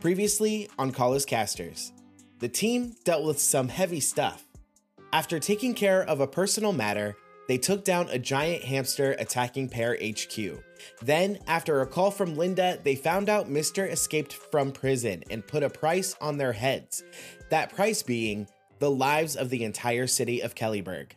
Previously 0.00 0.66
on 0.78 0.92
Calluscasters, 0.92 1.92
the 2.38 2.48
team 2.48 2.96
dealt 3.04 3.22
with 3.22 3.38
some 3.38 3.68
heavy 3.68 4.00
stuff. 4.00 4.46
After 5.12 5.38
taking 5.38 5.74
care 5.74 6.02
of 6.04 6.20
a 6.20 6.26
personal 6.26 6.72
matter, 6.72 7.18
they 7.48 7.58
took 7.58 7.84
down 7.84 8.08
a 8.08 8.18
giant 8.18 8.64
hamster 8.64 9.14
attacking 9.18 9.68
Pear 9.68 9.98
HQ. 10.02 10.64
Then, 11.02 11.38
after 11.46 11.82
a 11.82 11.86
call 11.86 12.10
from 12.10 12.34
Linda, 12.34 12.78
they 12.82 12.94
found 12.94 13.28
out 13.28 13.50
Mr. 13.50 13.86
escaped 13.86 14.32
from 14.32 14.72
prison 14.72 15.22
and 15.28 15.46
put 15.46 15.62
a 15.62 15.68
price 15.68 16.16
on 16.18 16.38
their 16.38 16.54
heads. 16.54 17.02
That 17.50 17.74
price 17.74 18.02
being 18.02 18.48
the 18.78 18.90
lives 18.90 19.36
of 19.36 19.50
the 19.50 19.64
entire 19.64 20.06
city 20.06 20.40
of 20.40 20.54
Kellyburg. 20.54 21.10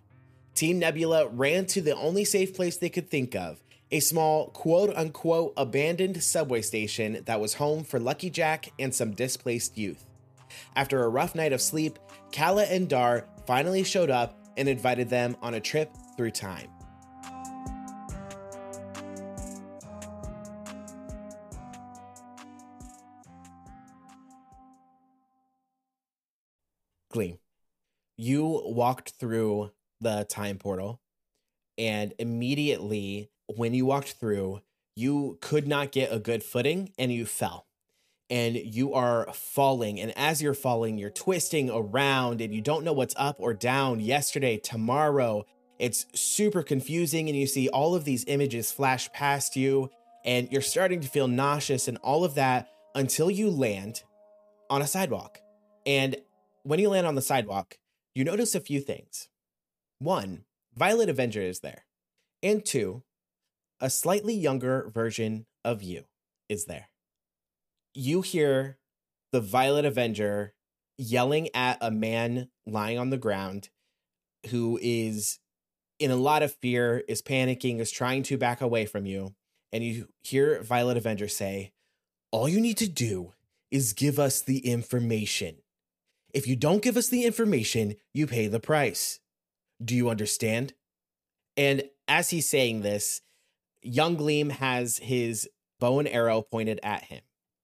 Team 0.56 0.80
Nebula 0.80 1.30
ran 1.30 1.68
to 1.68 1.82
the 1.82 1.96
only 1.96 2.26
safe 2.26 2.54
place 2.54 2.76
they 2.76 2.90
could 2.90 3.10
think 3.10 3.34
of 3.34 3.64
a 3.94 4.00
small, 4.00 4.48
quote 4.48 4.92
unquote, 4.96 5.54
abandoned 5.56 6.24
subway 6.24 6.64
station 6.64 7.22
that 7.26 7.40
was 7.40 7.54
home 7.54 7.84
for 7.84 8.00
Lucky 8.00 8.32
Jack 8.32 8.72
and 8.80 8.94
some 8.94 9.12
displaced 9.12 9.78
youth. 9.78 10.04
After 10.76 11.04
a 11.04 11.10
rough 11.10 11.36
night 11.36 11.54
of 11.54 11.62
sleep, 11.62 12.00
Kala 12.32 12.64
and 12.64 12.90
Dar 12.90 13.28
finally 13.46 13.84
showed 13.84 14.10
up 14.10 14.36
and 14.58 14.68
invited 14.68 15.10
them 15.10 15.38
on 15.44 15.54
a 15.54 15.60
trip 15.60 15.92
through 16.18 16.32
time. 16.32 16.70
Gleam, 27.12 27.38
you 28.18 28.64
walked 28.66 29.12
through 29.20 29.70
the 30.02 30.26
time 30.28 30.58
portal, 30.58 31.00
and 31.78 32.12
immediately 32.18 33.30
when 33.58 33.74
you 33.74 33.86
walked 33.86 34.14
through, 34.14 34.62
you 34.96 35.38
could 35.42 35.68
not 35.68 35.92
get 35.92 36.14
a 36.14 36.20
good 36.20 36.44
footing 36.44 36.92
and 36.98 37.12
you 37.12 37.26
fell. 37.26 37.68
And 38.30 38.56
you 38.56 38.94
are 38.94 39.28
falling. 39.34 40.00
And 40.00 40.18
as 40.18 40.42
you're 40.42 40.54
falling, 40.54 40.98
you're 40.98 41.10
twisting 41.10 41.70
around 41.70 42.42
and 42.42 42.54
you 42.54 42.62
don't 42.62 42.84
know 42.84 42.94
what's 42.94 43.14
up 43.18 43.36
or 43.40 43.54
down 43.54 44.00
yesterday, 44.00 44.58
tomorrow. 44.58 45.46
It's 45.78 46.06
super 46.14 46.64
confusing. 46.64 47.28
And 47.30 47.38
you 47.38 47.46
see 47.46 47.70
all 47.70 47.96
of 47.96 48.06
these 48.06 48.26
images 48.26 48.72
flash 48.72 49.12
past 49.12 49.56
you. 49.56 49.90
And 50.26 50.52
you're 50.52 50.62
starting 50.62 51.02
to 51.02 51.08
feel 51.08 51.28
nauseous 51.28 51.88
and 51.88 51.98
all 51.98 52.24
of 52.24 52.36
that 52.36 52.70
until 52.96 53.30
you 53.30 53.50
land 53.50 54.04
on 54.70 54.82
a 54.82 54.88
sidewalk. 54.88 55.40
And 55.86 56.16
when 56.64 56.80
you 56.80 56.90
land 56.90 57.06
on 57.06 57.16
the 57.16 57.22
sidewalk, 57.22 57.78
you 58.16 58.24
notice 58.24 58.56
a 58.56 58.60
few 58.60 58.80
things. 58.80 59.28
One, 60.00 60.46
Violet 60.76 61.10
Avenger 61.10 61.42
is 61.42 61.60
there. 61.60 61.86
And 62.42 62.66
two, 62.66 63.04
a 63.84 63.90
slightly 63.90 64.34
younger 64.34 64.90
version 64.94 65.46
of 65.66 65.84
you 65.84 66.06
is 66.48 66.66
there. 66.66 66.88
You 67.94 68.22
hear 68.22 68.78
the 69.34 69.42
Violet 69.42 69.84
Avenger 69.84 70.54
yelling 70.98 71.50
at 71.54 71.78
a 71.82 71.92
man 71.92 72.48
lying 72.66 72.98
on 72.98 73.10
the 73.10 73.18
ground 73.18 73.70
who 74.50 74.80
is 74.82 75.40
in 76.00 76.12
a 76.12 76.16
lot 76.16 76.44
of 76.44 76.56
fear, 76.56 77.04
is 77.10 77.22
panicking, 77.22 77.80
is 77.80 77.92
trying 77.92 78.24
to 78.24 78.38
back 78.38 78.62
away 78.62 78.86
from 78.86 79.06
you. 79.06 79.36
And 79.74 79.84
you 79.84 80.08
hear 80.22 80.64
Violet 80.64 80.96
Avenger 80.96 81.28
say, 81.28 81.74
All 82.32 82.48
you 82.48 82.62
need 82.62 82.78
to 82.78 82.88
do 82.88 83.34
is 83.70 83.92
give 83.92 84.18
us 84.18 84.42
the 84.42 84.60
information. 84.60 85.58
If 86.34 86.48
you 86.48 86.56
don't 86.56 86.82
give 86.82 86.96
us 86.96 87.10
the 87.10 87.26
information, 87.26 87.96
you 88.14 88.28
pay 88.28 88.48
the 88.48 88.62
price. 88.62 89.20
Do 89.84 89.94
you 89.94 90.10
understand? 90.10 90.74
And 91.58 91.84
as 92.08 92.30
he's 92.30 92.50
saying 92.50 92.82
this, 92.82 93.22
Young 93.84 94.16
Gleam 94.16 94.50
has 94.50 94.98
his 94.98 95.50
bow 95.80 96.00
and 96.00 96.08
arrow 96.08 96.42
pointed 96.42 96.80
at 96.84 97.04
him. 97.04 97.22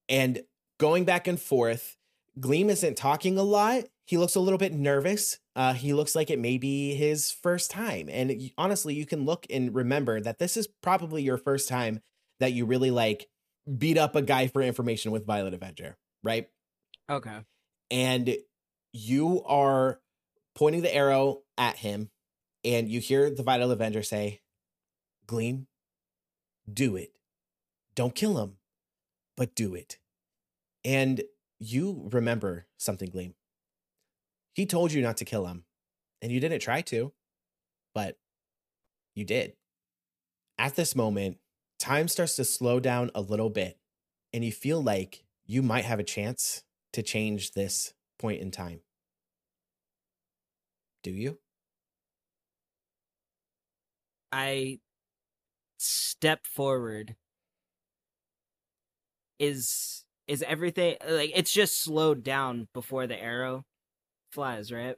And 0.07 0.41
going 0.79 1.05
back 1.05 1.27
and 1.27 1.39
forth, 1.39 1.97
Gleam 2.39 2.69
isn't 2.69 2.97
talking 2.97 3.37
a 3.37 3.43
lot. 3.43 3.83
He 4.05 4.17
looks 4.17 4.35
a 4.35 4.39
little 4.39 4.57
bit 4.57 4.73
nervous. 4.73 5.39
Uh, 5.55 5.73
he 5.73 5.93
looks 5.93 6.15
like 6.15 6.29
it 6.29 6.39
may 6.39 6.57
be 6.57 6.95
his 6.95 7.31
first 7.31 7.69
time. 7.69 8.09
And 8.09 8.51
honestly, 8.57 8.95
you 8.95 9.05
can 9.05 9.25
look 9.25 9.45
and 9.49 9.73
remember 9.73 10.19
that 10.21 10.39
this 10.39 10.57
is 10.57 10.67
probably 10.81 11.21
your 11.21 11.37
first 11.37 11.69
time 11.69 12.01
that 12.39 12.53
you 12.53 12.65
really 12.65 12.91
like 12.91 13.27
beat 13.77 13.97
up 13.97 14.15
a 14.15 14.21
guy 14.21 14.47
for 14.47 14.61
information 14.61 15.11
with 15.11 15.25
Violet 15.25 15.53
Avenger, 15.53 15.97
right? 16.23 16.47
Okay. 17.09 17.39
And 17.91 18.35
you 18.93 19.43
are 19.43 19.99
pointing 20.55 20.81
the 20.81 20.93
arrow 20.93 21.41
at 21.57 21.77
him, 21.77 22.09
and 22.63 22.89
you 22.89 22.99
hear 22.99 23.29
the 23.29 23.43
Violet 23.43 23.73
Avenger 23.73 24.03
say, 24.03 24.41
Gleam, 25.27 25.67
do 26.73 26.95
it. 26.95 27.11
Don't 27.95 28.15
kill 28.15 28.41
him, 28.41 28.57
but 29.35 29.55
do 29.55 29.75
it. 29.75 29.97
And 30.85 31.21
you 31.59 32.09
remember 32.11 32.67
something, 32.77 33.09
Gleam. 33.09 33.35
He 34.53 34.65
told 34.65 34.91
you 34.91 35.01
not 35.01 35.17
to 35.17 35.25
kill 35.25 35.47
him, 35.47 35.65
and 36.21 36.31
you 36.31 36.39
didn't 36.39 36.61
try 36.61 36.81
to, 36.81 37.13
but 37.93 38.17
you 39.15 39.25
did. 39.25 39.53
At 40.57 40.75
this 40.75 40.95
moment, 40.95 41.37
time 41.77 42.07
starts 42.07 42.35
to 42.35 42.43
slow 42.43 42.79
down 42.79 43.11
a 43.15 43.21
little 43.21 43.49
bit, 43.49 43.77
and 44.33 44.43
you 44.43 44.51
feel 44.51 44.81
like 44.81 45.23
you 45.45 45.61
might 45.61 45.85
have 45.85 45.99
a 45.99 46.03
chance 46.03 46.63
to 46.93 47.01
change 47.01 47.51
this 47.51 47.93
point 48.17 48.41
in 48.41 48.51
time. 48.51 48.81
Do 51.03 51.11
you? 51.11 51.39
I 54.31 54.79
step 55.79 56.45
forward 56.45 57.15
is 59.39 60.03
is 60.27 60.43
everything 60.43 60.97
like 61.07 61.31
it's 61.33 61.53
just 61.53 61.81
slowed 61.81 62.23
down 62.23 62.67
before 62.73 63.07
the 63.07 63.19
arrow 63.19 63.65
flies 64.31 64.71
right? 64.71 64.97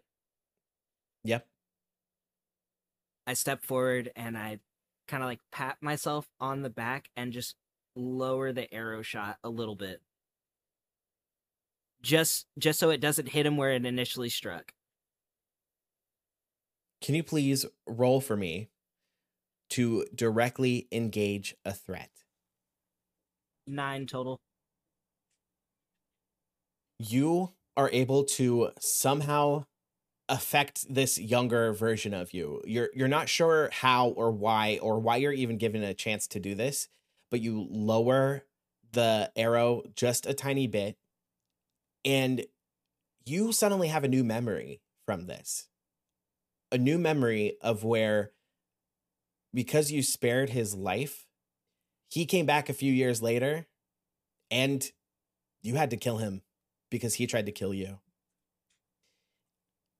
Yep. 1.24 1.46
I 3.28 3.34
step 3.34 3.64
forward 3.64 4.12
and 4.16 4.38
i 4.38 4.59
kind 5.08 5.22
of 5.22 5.30
like 5.30 5.40
pat 5.52 5.78
myself 5.81 6.28
on 6.40 6.62
the 6.62 6.70
back 6.70 7.09
and 7.16 7.31
just 7.31 7.56
lower 7.96 8.52
the 8.52 8.74
arrow 8.74 9.02
shot 9.02 9.38
a 9.44 9.50
little 9.50 9.75
bit. 9.75 10.02
Just 12.02 12.47
just 12.58 12.80
so 12.80 12.90
it 12.90 13.02
doesn't 13.02 13.30
hit 13.30 13.46
him 13.46 13.58
where 13.58 13.72
it 13.72 13.86
initially 13.86 14.30
struck. 14.30 14.74
Can 17.02 17.14
you 17.16 17.24
please 17.24 17.66
roll 17.86 18.22
for 18.22 18.36
me 18.36 18.70
to 19.72 20.06
directly 20.14 20.88
engage 20.92 21.56
a 21.66 21.74
threat. 21.74 22.12
Nine 23.68 24.06
total. 24.06 24.40
You 27.00 27.54
are 27.76 27.90
able 27.92 28.24
to 28.26 28.72
somehow 28.80 29.66
affect 30.30 30.94
this 30.94 31.18
younger 31.18 31.74
version 31.74 32.14
of 32.14 32.34
you. 32.34 32.62
You're 32.66 32.90
you're 32.94 33.08
not 33.08 33.28
sure 33.28 33.70
how 33.72 34.09
or 34.09 34.32
why 34.32 34.80
or 34.82 35.00
why 35.00 35.18
you're 35.18 35.34
even 35.34 35.58
given 35.58 35.84
a 35.84 35.94
chance 35.94 36.28
to 36.28 36.40
do 36.40 36.56
this, 36.56 36.88
but 37.30 37.42
you 37.42 37.68
lower 37.70 38.44
the 38.94 39.32
arrow 39.36 39.84
just 39.96 40.26
a 40.26 40.34
tiny 40.34 40.68
bit 40.68 40.98
and 42.03 42.46
you 43.26 43.52
suddenly 43.52 43.88
have 43.88 44.03
a 44.03 44.09
new 44.09 44.24
memory 44.24 44.82
from 45.06 45.28
this. 45.28 45.68
A 46.72 46.78
new 46.78 46.98
memory 46.98 47.58
of 47.62 47.84
where 47.84 48.32
because 49.53 49.91
you 49.91 50.03
spared 50.03 50.50
his 50.50 50.73
life, 50.73 51.25
he 52.07 52.25
came 52.25 52.45
back 52.45 52.69
a 52.69 52.73
few 52.73 52.91
years 52.91 53.22
later 53.22 53.67
and 54.50 54.85
you 55.62 55.75
had 55.75 55.89
to 55.91 55.97
kill 55.97 56.17
him 56.17 56.41
because 56.89 57.16
he 57.16 57.28
tried 57.28 57.45
to 57.45 57.51
kill 57.51 57.73
you. 57.73 58.00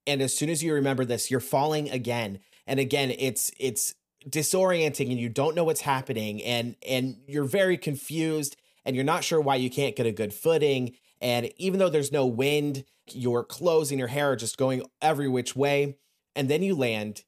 And 0.07 0.22
as 0.22 0.35
soon 0.35 0.50
as 0.50 0.63
you 0.63 0.73
remember 0.73 1.06
this, 1.06 1.29
you're 1.29 1.40
falling 1.40 1.90
again. 1.90 2.40
And 2.67 2.79
again, 2.79 3.11
it's 3.17 3.52
it's 3.59 3.93
disorienting 4.28 5.09
and 5.09 5.20
you 5.20 5.29
don't 5.29 5.55
know 5.55 5.64
what's 5.64 5.81
happening 5.81 6.43
and 6.43 6.76
and 6.87 7.17
you're 7.28 7.43
very 7.43 7.78
confused 7.78 8.55
and 8.85 8.96
you're 8.96 9.05
not 9.05 9.23
sure 9.23 9.41
why 9.41 9.55
you 9.55 9.70
can't 9.70 9.96
get 9.96 10.05
a 10.05 10.11
good 10.11 10.34
footing 10.34 10.93
and 11.22 11.52
even 11.58 11.79
though 11.79 11.90
there's 11.90 12.11
no 12.11 12.26
wind, 12.26 12.84
your 13.11 13.43
clothes 13.43 13.91
and 13.91 13.99
your 13.99 14.08
hair 14.08 14.31
are 14.31 14.35
just 14.35 14.58
going 14.58 14.84
every 15.02 15.28
which 15.28 15.55
way 15.55 15.97
and 16.35 16.49
then 16.49 16.64
you 16.64 16.76
land 16.76 17.23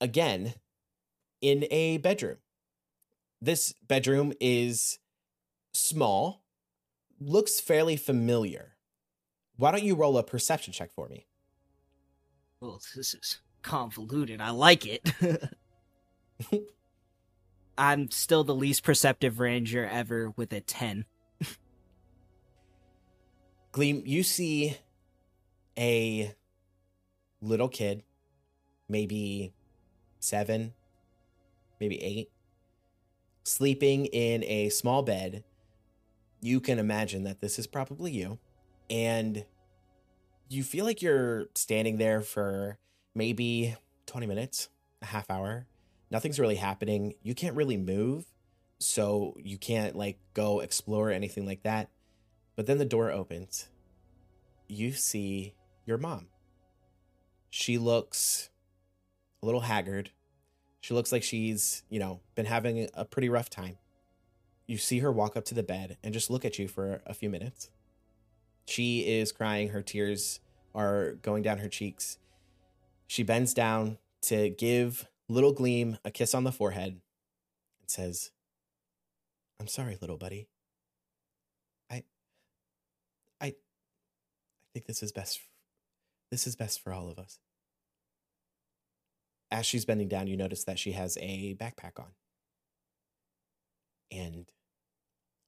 again 0.00 0.54
in 1.40 1.66
a 1.70 1.98
bedroom. 1.98 2.38
This 3.40 3.74
bedroom 3.86 4.32
is 4.40 4.98
small, 5.72 6.42
looks 7.20 7.60
fairly 7.60 7.96
familiar. 7.96 8.76
Why 9.56 9.70
don't 9.70 9.84
you 9.84 9.94
roll 9.94 10.18
a 10.18 10.22
perception 10.22 10.72
check 10.72 10.90
for 10.94 11.08
me? 11.08 11.26
Well, 12.60 12.80
this 12.94 13.14
is 13.14 13.40
convoluted. 13.62 14.40
I 14.40 14.50
like 14.50 14.86
it. 14.86 15.08
I'm 17.78 18.10
still 18.10 18.44
the 18.44 18.54
least 18.54 18.82
perceptive 18.82 19.38
ranger 19.38 19.86
ever 19.86 20.32
with 20.36 20.52
a 20.52 20.60
10. 20.60 21.04
Gleam, 23.72 24.02
you 24.06 24.22
see 24.22 24.78
a 25.78 26.34
little 27.42 27.68
kid, 27.68 28.02
maybe 28.88 29.52
seven, 30.18 30.72
maybe 31.80 32.02
eight, 32.02 32.30
sleeping 33.44 34.06
in 34.06 34.44
a 34.44 34.68
small 34.70 35.02
bed. 35.02 35.44
you 36.40 36.60
can 36.60 36.78
imagine 36.78 37.24
that 37.24 37.40
this 37.40 37.58
is 37.58 37.66
probably 37.66 38.12
you. 38.12 38.38
And 38.90 39.44
you 40.48 40.62
feel 40.62 40.84
like 40.84 41.02
you're 41.02 41.46
standing 41.54 41.96
there 41.98 42.20
for 42.20 42.78
maybe 43.14 43.74
20 44.06 44.26
minutes, 44.26 44.68
a 45.02 45.06
half 45.06 45.28
hour. 45.30 45.66
Nothing's 46.10 46.38
really 46.38 46.56
happening. 46.56 47.14
You 47.22 47.34
can't 47.34 47.56
really 47.56 47.76
move. 47.76 48.26
So 48.78 49.36
you 49.42 49.58
can't 49.58 49.96
like 49.96 50.18
go 50.34 50.60
explore 50.60 51.10
anything 51.10 51.46
like 51.46 51.62
that. 51.62 51.88
But 52.54 52.66
then 52.66 52.78
the 52.78 52.84
door 52.84 53.10
opens. 53.10 53.68
You 54.68 54.92
see 54.92 55.54
your 55.84 55.98
mom. 55.98 56.26
She 57.50 57.78
looks 57.78 58.50
a 59.42 59.46
little 59.46 59.62
haggard. 59.62 60.10
She 60.86 60.94
looks 60.94 61.10
like 61.10 61.24
she's, 61.24 61.82
you 61.90 61.98
know, 61.98 62.20
been 62.36 62.46
having 62.46 62.88
a 62.94 63.04
pretty 63.04 63.28
rough 63.28 63.50
time. 63.50 63.78
You 64.68 64.78
see 64.78 65.00
her 65.00 65.10
walk 65.10 65.36
up 65.36 65.44
to 65.46 65.54
the 65.54 65.64
bed 65.64 65.96
and 66.04 66.14
just 66.14 66.30
look 66.30 66.44
at 66.44 66.60
you 66.60 66.68
for 66.68 67.00
a 67.04 67.12
few 67.12 67.28
minutes. 67.28 67.70
She 68.68 69.00
is 69.00 69.32
crying, 69.32 69.70
her 69.70 69.82
tears 69.82 70.38
are 70.76 71.14
going 71.22 71.42
down 71.42 71.58
her 71.58 71.68
cheeks. 71.68 72.18
She 73.08 73.24
bends 73.24 73.52
down 73.52 73.98
to 74.22 74.48
give 74.50 75.08
little 75.28 75.52
Gleam 75.52 75.98
a 76.04 76.12
kiss 76.12 76.36
on 76.36 76.44
the 76.44 76.52
forehead 76.52 77.00
and 77.80 77.90
says, 77.90 78.30
I'm 79.58 79.66
sorry, 79.66 79.98
little 80.00 80.18
buddy. 80.18 80.46
I 81.90 82.04
I 83.40 83.46
I 83.48 83.54
think 84.72 84.86
this 84.86 85.02
is 85.02 85.10
best 85.10 85.40
this 86.30 86.46
is 86.46 86.54
best 86.54 86.80
for 86.80 86.92
all 86.92 87.08
of 87.08 87.18
us. 87.18 87.40
As 89.50 89.64
she's 89.64 89.84
bending 89.84 90.08
down, 90.08 90.26
you 90.26 90.36
notice 90.36 90.64
that 90.64 90.78
she 90.78 90.92
has 90.92 91.16
a 91.20 91.54
backpack 91.54 91.98
on. 91.98 92.12
And 94.10 94.46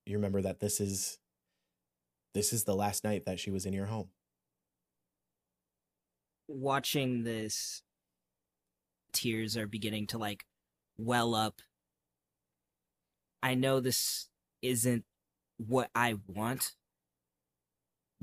you 0.06 0.16
remember 0.16 0.42
that 0.42 0.60
this 0.60 0.80
is 0.80 1.18
this 2.34 2.52
is 2.52 2.64
the 2.64 2.74
last 2.74 3.04
night 3.04 3.24
that 3.26 3.40
she 3.40 3.50
was 3.50 3.66
in 3.66 3.72
your 3.72 3.86
home. 3.86 4.08
Watching 6.46 7.24
this 7.24 7.82
tears 9.12 9.56
are 9.56 9.66
beginning 9.66 10.06
to 10.08 10.18
like 10.18 10.44
well 10.96 11.34
up. 11.34 11.60
I 13.42 13.54
know 13.54 13.80
this 13.80 14.28
isn't 14.62 15.04
what 15.58 15.90
I 15.94 16.16
want, 16.26 16.72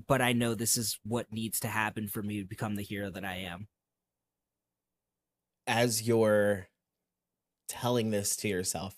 but 0.07 0.21
I 0.21 0.33
know 0.33 0.55
this 0.55 0.77
is 0.77 0.99
what 1.03 1.31
needs 1.31 1.59
to 1.61 1.67
happen 1.67 2.07
for 2.07 2.21
me 2.21 2.41
to 2.41 2.47
become 2.47 2.75
the 2.75 2.83
hero 2.83 3.09
that 3.11 3.25
I 3.25 3.37
am. 3.37 3.67
As 5.67 6.07
you're 6.07 6.67
telling 7.67 8.11
this 8.11 8.35
to 8.37 8.47
yourself, 8.47 8.95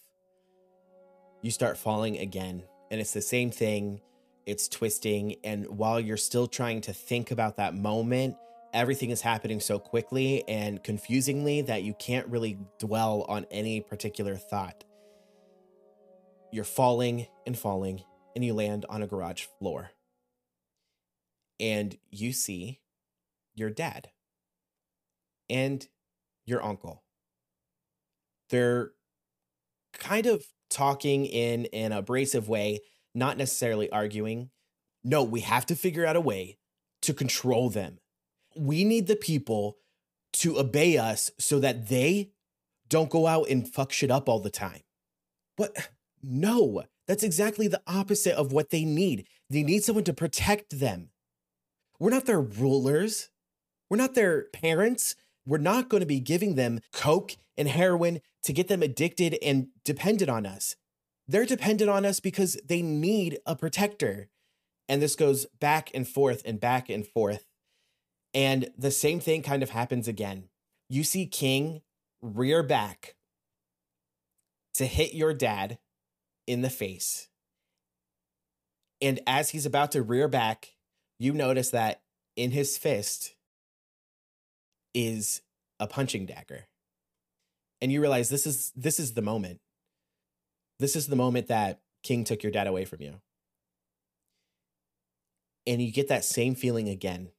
you 1.42 1.52
start 1.52 1.78
falling 1.78 2.18
again. 2.18 2.64
And 2.92 3.00
it's 3.00 3.14
the 3.14 3.22
same 3.22 3.52
thing. 3.52 4.02
It's 4.46 4.68
twisting. 4.68 5.36
And 5.44 5.66
while 5.68 6.00
you're 6.00 6.18
still 6.18 6.48
trying 6.48 6.82
to 6.82 6.94
think 6.94 7.32
about 7.32 7.58
that 7.58 7.74
moment, 7.74 8.36
everything 8.74 9.12
is 9.12 9.22
happening 9.22 9.60
so 9.60 9.80
quickly 9.80 10.44
and 10.48 10.84
confusingly 10.84 11.62
that 11.62 11.84
you 11.84 11.94
can't 11.94 12.28
really 12.28 12.58
dwell 12.80 13.26
on 13.30 13.46
any 13.50 13.80
particular 13.82 14.36
thought. 14.36 14.84
You're 16.52 16.64
falling 16.64 17.28
and 17.46 17.58
falling, 17.58 18.04
and 18.36 18.44
you 18.44 18.54
land 18.54 18.86
on 18.90 19.02
a 19.02 19.08
garage 19.08 19.46
floor. 19.60 19.92
And 21.60 21.98
you 22.10 22.34
see 22.34 22.82
your 23.56 23.70
dad 23.70 24.10
and 25.50 25.88
your 26.48 26.64
uncle. 26.64 27.04
They're 28.50 28.92
kind 29.94 30.26
of 30.26 30.44
talking 30.70 31.26
in 31.26 31.68
an 31.74 31.92
abrasive 31.92 32.50
way, 32.50 32.80
not 33.14 33.38
necessarily 33.38 33.92
arguing. 33.92 34.50
No, 35.04 35.24
we 35.24 35.42
have 35.42 35.66
to 35.68 35.76
figure 35.76 36.06
out 36.06 36.16
a 36.16 36.22
way 36.22 36.58
to 37.04 37.14
control 37.14 37.70
them. 37.70 38.00
We 38.56 38.84
need 38.84 39.08
the 39.08 39.16
people 39.16 39.78
to 40.34 40.60
obey 40.60 40.98
us 40.98 41.32
so 41.40 41.60
that 41.60 41.90
they 41.90 42.32
don't 42.90 43.10
go 43.10 43.28
out 43.28 43.50
and 43.50 43.68
fuck 43.68 43.92
shit 43.92 44.12
up 44.12 44.30
all 44.30 44.40
the 44.40 44.50
time. 44.50 44.82
But 45.58 45.90
no, 46.24 46.84
that's 47.08 47.24
exactly 47.24 47.68
the 47.68 47.82
opposite 47.88 48.36
of 48.36 48.52
what 48.52 48.70
they 48.70 48.86
need. 48.86 49.28
They 49.50 49.64
need 49.64 49.84
someone 49.84 50.04
to 50.06 50.14
protect 50.14 50.80
them. 50.80 51.10
We're 52.00 52.12
not 52.12 52.26
their 52.26 52.42
rulers. 52.42 53.30
We're 53.90 53.98
not 53.98 54.14
their 54.14 54.46
parents. 54.54 55.16
We're 55.48 55.58
not 55.60 55.88
going 55.88 56.02
to 56.02 56.08
be 56.08 56.20
giving 56.20 56.56
them 56.56 56.82
coke 56.92 57.38
and 57.58 57.70
heroin 57.70 58.20
to 58.44 58.54
get 58.54 58.68
them 58.68 58.84
addicted 58.84 59.38
and 59.42 59.68
dependent 59.86 60.30
on 60.30 60.46
us. 60.46 60.76
They're 61.26 61.46
dependent 61.46 61.90
on 61.90 62.06
us 62.06 62.20
because 62.20 62.58
they 62.66 62.82
need 62.82 63.40
a 63.46 63.56
protector. 63.56 64.30
And 64.90 65.02
this 65.02 65.16
goes 65.16 65.46
back 65.60 65.90
and 65.94 66.08
forth 66.08 66.42
and 66.46 66.60
back 66.60 66.90
and 66.90 67.08
forth. 67.08 67.46
And 68.34 68.70
the 68.78 68.92
same 68.92 69.22
thing 69.22 69.42
kind 69.42 69.64
of 69.64 69.70
happens 69.70 70.08
again. 70.08 70.50
You 70.90 71.04
see 71.04 71.26
King 71.26 71.82
rear 72.22 72.62
back 72.62 73.16
to 74.76 74.86
hit 74.86 75.14
your 75.14 75.34
dad 75.34 75.80
in 76.46 76.62
the 76.62 76.70
face. 76.70 77.30
And 79.02 79.20
as 79.26 79.52
he's 79.52 79.66
about 79.66 79.94
to 79.94 80.02
rear 80.02 80.28
back, 80.28 80.74
you 81.20 81.34
notice 81.34 81.70
that 81.70 82.02
in 82.36 82.52
his 82.52 82.78
fist 82.78 83.34
is 84.98 85.44
a 85.80 85.86
punching 85.86 86.26
dagger. 86.26 86.66
And 87.80 87.92
you 87.92 88.02
realize 88.02 88.30
this 88.30 88.48
is 88.48 88.72
this 88.76 89.00
is 89.00 89.14
the 89.14 89.22
moment. 89.22 89.60
This 90.80 90.96
is 90.96 91.06
the 91.06 91.16
moment 91.16 91.48
that 91.48 91.82
King 92.02 92.24
took 92.24 92.42
your 92.42 92.52
dad 92.52 92.66
away 92.66 92.84
from 92.84 93.04
you. 93.04 93.22
And 95.68 95.80
you 95.82 95.92
get 95.92 96.08
that 96.08 96.26
same 96.26 96.56
feeling 96.56 96.90
again. 96.90 97.30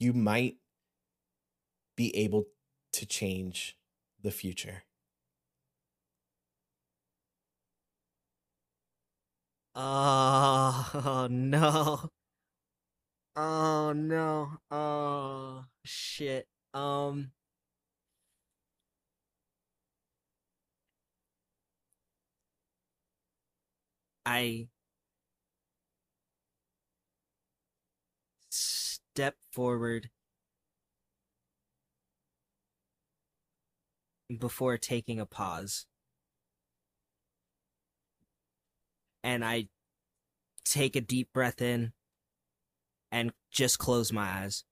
You 0.00 0.12
might 0.14 0.56
be 1.96 2.14
able 2.16 2.46
to 2.94 3.06
change 3.06 3.76
the 4.20 4.32
future. 4.32 4.82
Oh 9.76 11.28
no. 11.30 12.10
Oh 13.36 13.92
no. 13.92 14.58
Oh 14.72 15.64
shit. 15.84 16.48
Um 16.76 17.32
I 24.26 24.68
step 28.50 29.36
forward 29.52 30.10
before 34.38 34.76
taking 34.76 35.20
a 35.20 35.26
pause. 35.26 35.86
And 39.22 39.44
I 39.44 39.68
take 40.64 40.96
a 40.96 41.00
deep 41.00 41.32
breath 41.32 41.60
in 41.60 41.92
and 43.10 43.32
just 43.50 43.78
close 43.78 44.12
my 44.12 44.42
eyes. 44.42 44.64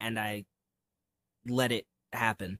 And 0.00 0.18
I 0.18 0.44
let 1.46 1.72
it 1.72 1.86
happen. 2.12 2.58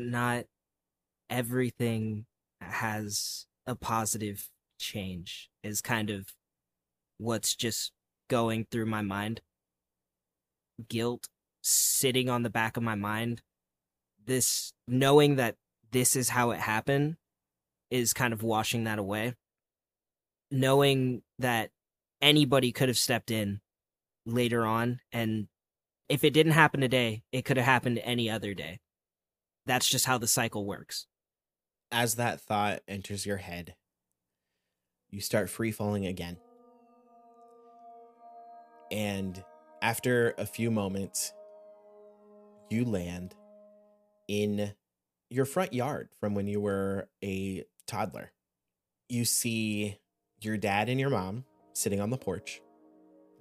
not 0.00 0.44
everything 1.28 2.24
has 2.60 3.46
a 3.66 3.74
positive 3.74 4.48
change 4.78 5.50
is 5.62 5.80
kind 5.80 6.10
of 6.10 6.34
what's 7.18 7.54
just 7.54 7.92
going 8.28 8.66
through 8.70 8.86
my 8.86 9.02
mind 9.02 9.40
guilt 10.88 11.28
sitting 11.62 12.30
on 12.30 12.42
the 12.42 12.50
back 12.50 12.76
of 12.76 12.82
my 12.82 12.94
mind 12.94 13.42
this 14.24 14.72
knowing 14.88 15.36
that 15.36 15.56
this 15.92 16.16
is 16.16 16.30
how 16.30 16.50
it 16.50 16.60
happened 16.60 17.16
is 17.90 18.14
kind 18.14 18.32
of 18.32 18.42
washing 18.42 18.84
that 18.84 18.98
away 18.98 19.34
knowing 20.50 21.22
that 21.38 21.70
anybody 22.22 22.72
could 22.72 22.88
have 22.88 22.98
stepped 22.98 23.30
in 23.30 23.60
later 24.26 24.64
on 24.64 25.00
and 25.12 25.48
if 26.08 26.24
it 26.24 26.32
didn't 26.32 26.52
happen 26.52 26.80
today 26.80 27.22
it 27.32 27.44
could 27.44 27.56
have 27.56 27.66
happened 27.66 28.00
any 28.04 28.28
other 28.30 28.54
day 28.54 28.80
that's 29.66 29.88
just 29.88 30.06
how 30.06 30.18
the 30.18 30.26
cycle 30.26 30.66
works. 30.66 31.06
As 31.92 32.16
that 32.16 32.40
thought 32.40 32.80
enters 32.88 33.26
your 33.26 33.36
head, 33.36 33.74
you 35.10 35.20
start 35.20 35.50
free 35.50 35.72
falling 35.72 36.06
again. 36.06 36.38
And 38.90 39.42
after 39.82 40.34
a 40.38 40.46
few 40.46 40.70
moments, 40.70 41.32
you 42.68 42.84
land 42.84 43.34
in 44.28 44.72
your 45.30 45.44
front 45.44 45.72
yard 45.72 46.08
from 46.18 46.34
when 46.34 46.46
you 46.46 46.60
were 46.60 47.08
a 47.22 47.64
toddler. 47.86 48.32
You 49.08 49.24
see 49.24 49.98
your 50.40 50.56
dad 50.56 50.88
and 50.88 50.98
your 50.98 51.10
mom 51.10 51.44
sitting 51.72 52.00
on 52.00 52.10
the 52.10 52.18
porch. 52.18 52.60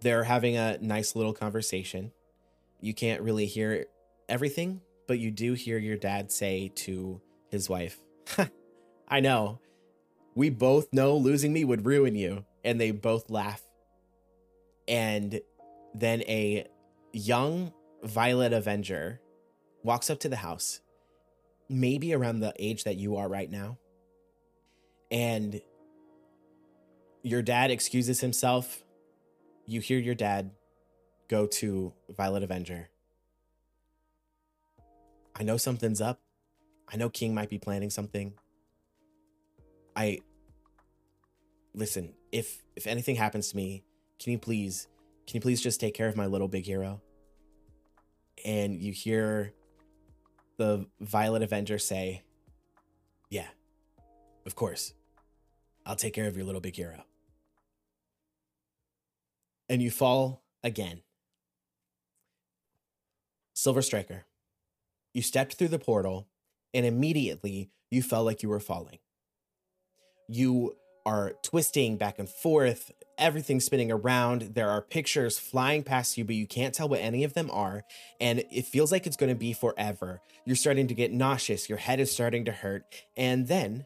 They're 0.01 0.23
having 0.23 0.55
a 0.55 0.77
nice 0.79 1.15
little 1.15 1.33
conversation. 1.33 2.11
You 2.79 2.93
can't 2.93 3.21
really 3.21 3.45
hear 3.45 3.85
everything, 4.29 4.81
but 5.07 5.19
you 5.19 5.31
do 5.31 5.53
hear 5.53 5.77
your 5.77 5.97
dad 5.97 6.31
say 6.31 6.71
to 6.75 7.21
his 7.49 7.69
wife, 7.69 7.99
I 9.07 9.19
know. 9.19 9.59
We 10.35 10.49
both 10.49 10.93
know 10.93 11.17
losing 11.17 11.51
me 11.51 11.65
would 11.65 11.85
ruin 11.85 12.15
you. 12.15 12.45
And 12.63 12.79
they 12.79 12.91
both 12.91 13.29
laugh. 13.29 13.61
And 14.87 15.41
then 15.93 16.21
a 16.23 16.67
young 17.13 17.73
Violet 18.03 18.53
Avenger 18.53 19.19
walks 19.83 20.09
up 20.09 20.19
to 20.21 20.29
the 20.29 20.35
house, 20.35 20.81
maybe 21.69 22.13
around 22.13 22.39
the 22.39 22.53
age 22.59 22.83
that 22.83 22.97
you 22.97 23.17
are 23.17 23.27
right 23.27 23.49
now. 23.49 23.77
And 25.11 25.61
your 27.23 27.41
dad 27.41 27.71
excuses 27.71 28.21
himself. 28.21 28.83
You 29.65 29.81
hear 29.81 29.99
your 29.99 30.15
dad 30.15 30.51
go 31.27 31.45
to 31.45 31.93
Violet 32.09 32.43
Avenger. 32.43 32.89
I 35.35 35.43
know 35.43 35.57
something's 35.57 36.01
up. 36.01 36.19
I 36.91 36.97
know 36.97 37.09
King 37.09 37.33
might 37.33 37.49
be 37.49 37.59
planning 37.59 37.89
something. 37.89 38.33
I 39.95 40.19
listen, 41.73 42.13
if 42.31 42.63
if 42.75 42.87
anything 42.87 43.15
happens 43.15 43.49
to 43.49 43.55
me, 43.55 43.83
can 44.19 44.31
you 44.31 44.39
please 44.39 44.87
can 45.27 45.35
you 45.35 45.41
please 45.41 45.61
just 45.61 45.79
take 45.79 45.93
care 45.93 46.07
of 46.07 46.17
my 46.17 46.25
little 46.25 46.47
big 46.47 46.65
hero? 46.65 47.01
And 48.43 48.81
you 48.81 48.91
hear 48.91 49.53
the 50.57 50.87
Violet 50.99 51.43
Avenger 51.43 51.77
say, 51.77 52.23
"Yeah. 53.29 53.47
Of 54.45 54.55
course. 54.55 54.93
I'll 55.85 55.95
take 55.95 56.13
care 56.13 56.27
of 56.27 56.35
your 56.35 56.45
little 56.45 56.61
big 56.61 56.75
hero." 56.75 57.03
And 59.69 59.81
you 59.81 59.91
fall 59.91 60.43
again. 60.63 61.01
Silver 63.53 63.81
Striker. 63.81 64.25
You 65.13 65.21
stepped 65.21 65.55
through 65.55 65.67
the 65.67 65.79
portal 65.79 66.27
and 66.73 66.85
immediately 66.85 67.71
you 67.91 68.01
felt 68.01 68.25
like 68.25 68.43
you 68.43 68.49
were 68.49 68.59
falling. 68.59 68.99
You 70.27 70.75
are 71.05 71.33
twisting 71.43 71.97
back 71.97 72.19
and 72.19 72.29
forth, 72.29 72.91
everything 73.17 73.59
spinning 73.59 73.91
around. 73.91 74.51
There 74.53 74.69
are 74.69 74.81
pictures 74.81 75.39
flying 75.39 75.83
past 75.83 76.17
you, 76.17 76.23
but 76.23 76.35
you 76.35 76.45
can't 76.45 76.73
tell 76.73 76.87
what 76.87 76.99
any 76.99 77.23
of 77.23 77.33
them 77.33 77.49
are. 77.51 77.83
And 78.21 78.43
it 78.51 78.65
feels 78.65 78.91
like 78.91 79.07
it's 79.07 79.17
going 79.17 79.31
to 79.31 79.39
be 79.39 79.53
forever. 79.53 80.21
You're 80.45 80.55
starting 80.55 80.87
to 80.87 80.93
get 80.93 81.11
nauseous, 81.11 81.67
your 81.67 81.79
head 81.79 81.99
is 81.99 82.11
starting 82.11 82.45
to 82.45 82.51
hurt. 82.51 82.83
And 83.17 83.47
then 83.47 83.85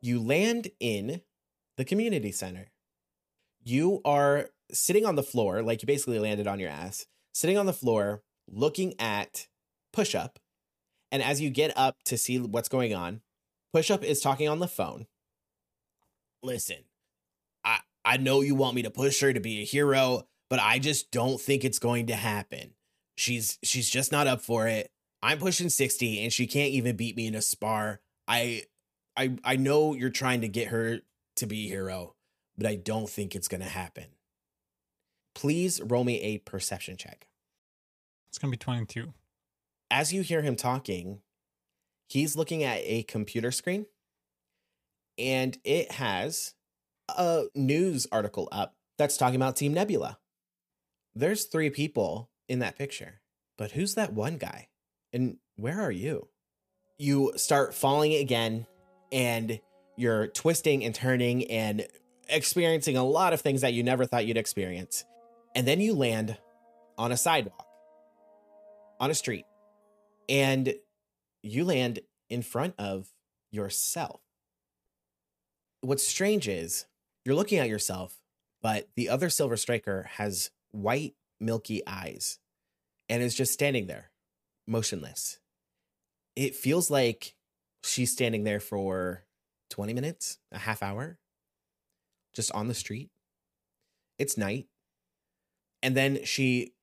you 0.00 0.20
land 0.20 0.68
in 0.80 1.22
the 1.76 1.84
community 1.84 2.32
center. 2.32 2.71
You 3.64 4.00
are 4.04 4.48
sitting 4.72 5.04
on 5.04 5.16
the 5.16 5.22
floor, 5.22 5.62
like 5.62 5.82
you 5.82 5.86
basically 5.86 6.18
landed 6.18 6.46
on 6.46 6.58
your 6.58 6.70
ass, 6.70 7.06
sitting 7.32 7.58
on 7.58 7.66
the 7.66 7.72
floor, 7.72 8.22
looking 8.48 8.94
at 8.98 9.46
push 9.92 10.14
up. 10.14 10.38
And 11.10 11.22
as 11.22 11.40
you 11.40 11.50
get 11.50 11.76
up 11.76 12.02
to 12.04 12.16
see 12.16 12.38
what's 12.38 12.68
going 12.68 12.94
on, 12.94 13.20
push 13.72 13.90
up 13.90 14.02
is 14.02 14.20
talking 14.20 14.48
on 14.48 14.60
the 14.60 14.68
phone. 14.68 15.06
Listen, 16.42 16.84
I 17.64 17.80
I 18.04 18.16
know 18.16 18.40
you 18.40 18.54
want 18.54 18.74
me 18.74 18.82
to 18.82 18.90
push 18.90 19.20
her 19.20 19.32
to 19.32 19.40
be 19.40 19.60
a 19.60 19.64
hero, 19.64 20.26
but 20.50 20.58
I 20.60 20.78
just 20.78 21.10
don't 21.10 21.40
think 21.40 21.64
it's 21.64 21.78
going 21.78 22.06
to 22.06 22.14
happen. 22.14 22.74
She's 23.16 23.58
she's 23.62 23.88
just 23.88 24.10
not 24.10 24.26
up 24.26 24.40
for 24.40 24.66
it. 24.66 24.90
I'm 25.22 25.38
pushing 25.38 25.68
60 25.68 26.24
and 26.24 26.32
she 26.32 26.46
can't 26.46 26.72
even 26.72 26.96
beat 26.96 27.16
me 27.16 27.26
in 27.26 27.34
a 27.34 27.42
spar. 27.42 28.00
I 28.26 28.64
I 29.16 29.36
I 29.44 29.56
know 29.56 29.94
you're 29.94 30.10
trying 30.10 30.40
to 30.40 30.48
get 30.48 30.68
her 30.68 31.00
to 31.36 31.46
be 31.46 31.66
a 31.66 31.68
hero, 31.68 32.14
but 32.56 32.66
I 32.66 32.76
don't 32.76 33.08
think 33.08 33.34
it's 33.34 33.48
going 33.48 33.62
to 33.62 33.68
happen. 33.68 34.06
Please 35.34 35.80
roll 35.82 36.04
me 36.04 36.20
a 36.20 36.38
perception 36.38 36.96
check. 36.96 37.26
It's 38.28 38.38
gonna 38.38 38.50
be 38.50 38.56
22. 38.56 39.12
As 39.90 40.10
you 40.12 40.22
hear 40.22 40.40
him 40.40 40.56
talking, 40.56 41.20
he's 42.08 42.34
looking 42.34 42.62
at 42.62 42.80
a 42.84 43.02
computer 43.02 43.50
screen 43.50 43.84
and 45.18 45.58
it 45.64 45.92
has 45.92 46.54
a 47.10 47.44
news 47.54 48.06
article 48.10 48.48
up 48.50 48.74
that's 48.96 49.18
talking 49.18 49.36
about 49.36 49.56
Team 49.56 49.74
Nebula. 49.74 50.18
There's 51.14 51.44
three 51.44 51.68
people 51.68 52.30
in 52.48 52.60
that 52.60 52.78
picture, 52.78 53.20
but 53.58 53.72
who's 53.72 53.96
that 53.96 54.14
one 54.14 54.38
guy? 54.38 54.68
And 55.12 55.36
where 55.56 55.78
are 55.82 55.92
you? 55.92 56.28
You 56.96 57.32
start 57.36 57.74
falling 57.74 58.14
again 58.14 58.66
and 59.10 59.60
you're 59.96 60.28
twisting 60.28 60.84
and 60.84 60.94
turning 60.94 61.50
and 61.50 61.86
experiencing 62.28 62.96
a 62.96 63.04
lot 63.04 63.32
of 63.32 63.40
things 63.40 63.60
that 63.60 63.74
you 63.74 63.82
never 63.82 64.04
thought 64.04 64.26
you'd 64.26 64.36
experience. 64.36 65.04
And 65.54 65.66
then 65.66 65.80
you 65.80 65.94
land 65.94 66.38
on 66.96 67.12
a 67.12 67.16
sidewalk, 67.16 67.66
on 69.00 69.10
a 69.10 69.14
street, 69.14 69.44
and 70.28 70.74
you 71.42 71.64
land 71.64 72.00
in 72.30 72.42
front 72.42 72.74
of 72.78 73.08
yourself. 73.50 74.20
What's 75.80 76.06
strange 76.06 76.48
is 76.48 76.86
you're 77.24 77.34
looking 77.34 77.58
at 77.58 77.68
yourself, 77.68 78.20
but 78.62 78.88
the 78.96 79.08
other 79.08 79.28
Silver 79.28 79.56
Striker 79.56 80.08
has 80.14 80.50
white, 80.70 81.14
milky 81.40 81.82
eyes 81.86 82.38
and 83.08 83.22
is 83.22 83.34
just 83.34 83.52
standing 83.52 83.88
there, 83.88 84.10
motionless. 84.66 85.38
It 86.36 86.54
feels 86.54 86.90
like 86.90 87.34
she's 87.84 88.12
standing 88.12 88.44
there 88.44 88.60
for 88.60 89.24
20 89.70 89.92
minutes, 89.92 90.38
a 90.50 90.58
half 90.58 90.82
hour, 90.82 91.18
just 92.34 92.52
on 92.52 92.68
the 92.68 92.74
street. 92.74 93.10
It's 94.18 94.36
night. 94.36 94.66
And 95.82 95.96
then 95.96 96.24
she 96.24 96.74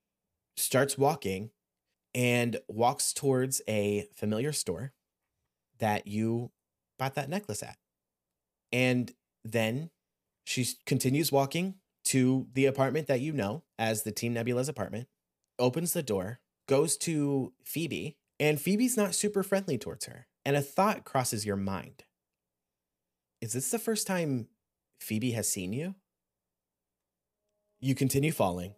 starts 0.57 0.97
walking 0.97 1.51
and 2.13 2.59
walks 2.67 3.13
towards 3.13 3.61
a 3.67 4.07
familiar 4.15 4.51
store 4.51 4.93
that 5.79 6.07
you 6.07 6.51
bought 6.97 7.15
that 7.15 7.29
necklace 7.29 7.63
at. 7.63 7.77
And 8.71 9.11
then 9.43 9.89
she 10.45 10.67
continues 10.85 11.31
walking 11.31 11.75
to 12.05 12.47
the 12.53 12.65
apartment 12.65 13.07
that 13.07 13.21
you 13.21 13.31
know 13.31 13.63
as 13.77 14.03
the 14.03 14.11
Team 14.11 14.33
Nebula's 14.33 14.69
apartment, 14.69 15.07
opens 15.57 15.93
the 15.93 16.03
door, 16.03 16.39
goes 16.67 16.97
to 16.97 17.53
Phoebe, 17.63 18.17
and 18.39 18.59
Phoebe's 18.59 18.97
not 18.97 19.15
super 19.15 19.43
friendly 19.43 19.77
towards 19.77 20.05
her. 20.05 20.27
And 20.45 20.55
a 20.55 20.61
thought 20.61 21.03
crosses 21.03 21.45
your 21.45 21.57
mind 21.57 22.03
Is 23.41 23.53
this 23.53 23.69
the 23.69 23.79
first 23.79 24.07
time 24.07 24.47
Phoebe 24.99 25.31
has 25.31 25.47
seen 25.47 25.73
you? 25.73 25.95
You 27.79 27.95
continue 27.95 28.31
falling. 28.31 28.73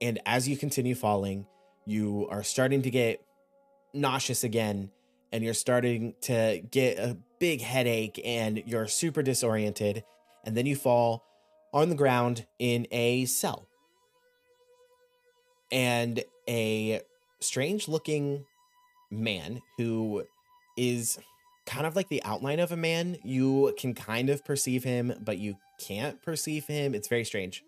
And 0.00 0.20
as 0.24 0.48
you 0.48 0.56
continue 0.56 0.94
falling, 0.94 1.46
you 1.86 2.26
are 2.30 2.42
starting 2.42 2.82
to 2.82 2.90
get 2.90 3.22
nauseous 3.92 4.44
again 4.44 4.90
and 5.32 5.44
you're 5.44 5.54
starting 5.54 6.14
to 6.22 6.62
get 6.70 6.98
a 6.98 7.16
big 7.38 7.60
headache 7.60 8.20
and 8.24 8.62
you're 8.66 8.86
super 8.86 9.22
disoriented 9.22 10.04
and 10.44 10.56
then 10.56 10.66
you 10.66 10.76
fall 10.76 11.24
on 11.72 11.88
the 11.88 11.94
ground 11.94 12.46
in 12.58 12.86
a 12.90 13.24
cell 13.26 13.68
and 15.70 16.22
a 16.48 17.00
strange 17.40 17.88
looking 17.88 18.44
man 19.10 19.60
who 19.76 20.24
is 20.76 21.18
kind 21.68 21.86
of 21.86 21.94
like 21.94 22.08
the 22.08 22.22
outline 22.24 22.58
of 22.58 22.72
a 22.72 22.76
man 22.76 23.16
you 23.22 23.74
can 23.78 23.94
kind 23.94 24.30
of 24.30 24.44
perceive 24.44 24.84
him 24.84 25.12
but 25.22 25.38
you 25.38 25.54
can't 25.78 26.20
perceive 26.22 26.66
him 26.66 26.94
it's 26.94 27.08
very 27.08 27.24
strange 27.24 27.62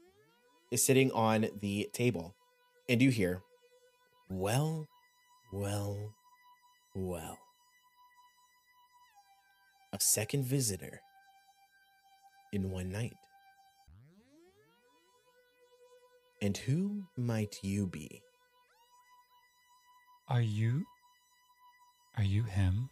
is 0.71 0.85
sitting 0.85 1.13
on 1.13 1.49
the 1.61 1.89
table 1.93 2.35
and 2.89 3.03
you 3.03 3.11
hear 3.11 3.43
well, 4.31 4.87
well, 5.53 6.15
well. 6.95 7.37
A 9.93 9.99
second 9.99 10.45
visitor 10.45 11.01
in 12.53 12.71
one 12.71 12.91
night. 12.93 13.17
And 16.41 16.57
who 16.57 17.03
might 17.17 17.59
you 17.63 17.89
be? 17.89 18.23
Are 20.29 20.41
you? 20.41 20.85
Are 22.17 22.23
you 22.23 22.45
him? 22.45 22.89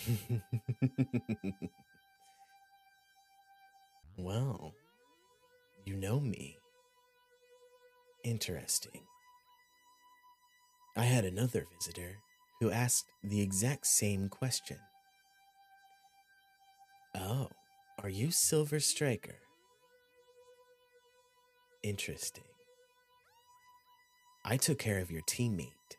well, 4.18 4.74
you 5.84 5.96
know 5.96 6.20
me. 6.20 6.56
Interesting. 8.24 9.02
I 10.96 11.04
had 11.04 11.24
another 11.24 11.66
visitor 11.78 12.16
who 12.60 12.70
asked 12.70 13.06
the 13.22 13.40
exact 13.40 13.86
same 13.86 14.28
question. 14.28 14.78
Oh, 17.14 17.48
are 18.02 18.08
you 18.08 18.30
Silver 18.30 18.80
Striker? 18.80 19.36
Interesting. 21.82 22.44
I 24.44 24.56
took 24.56 24.78
care 24.78 24.98
of 25.00 25.10
your 25.10 25.22
teammate, 25.22 25.96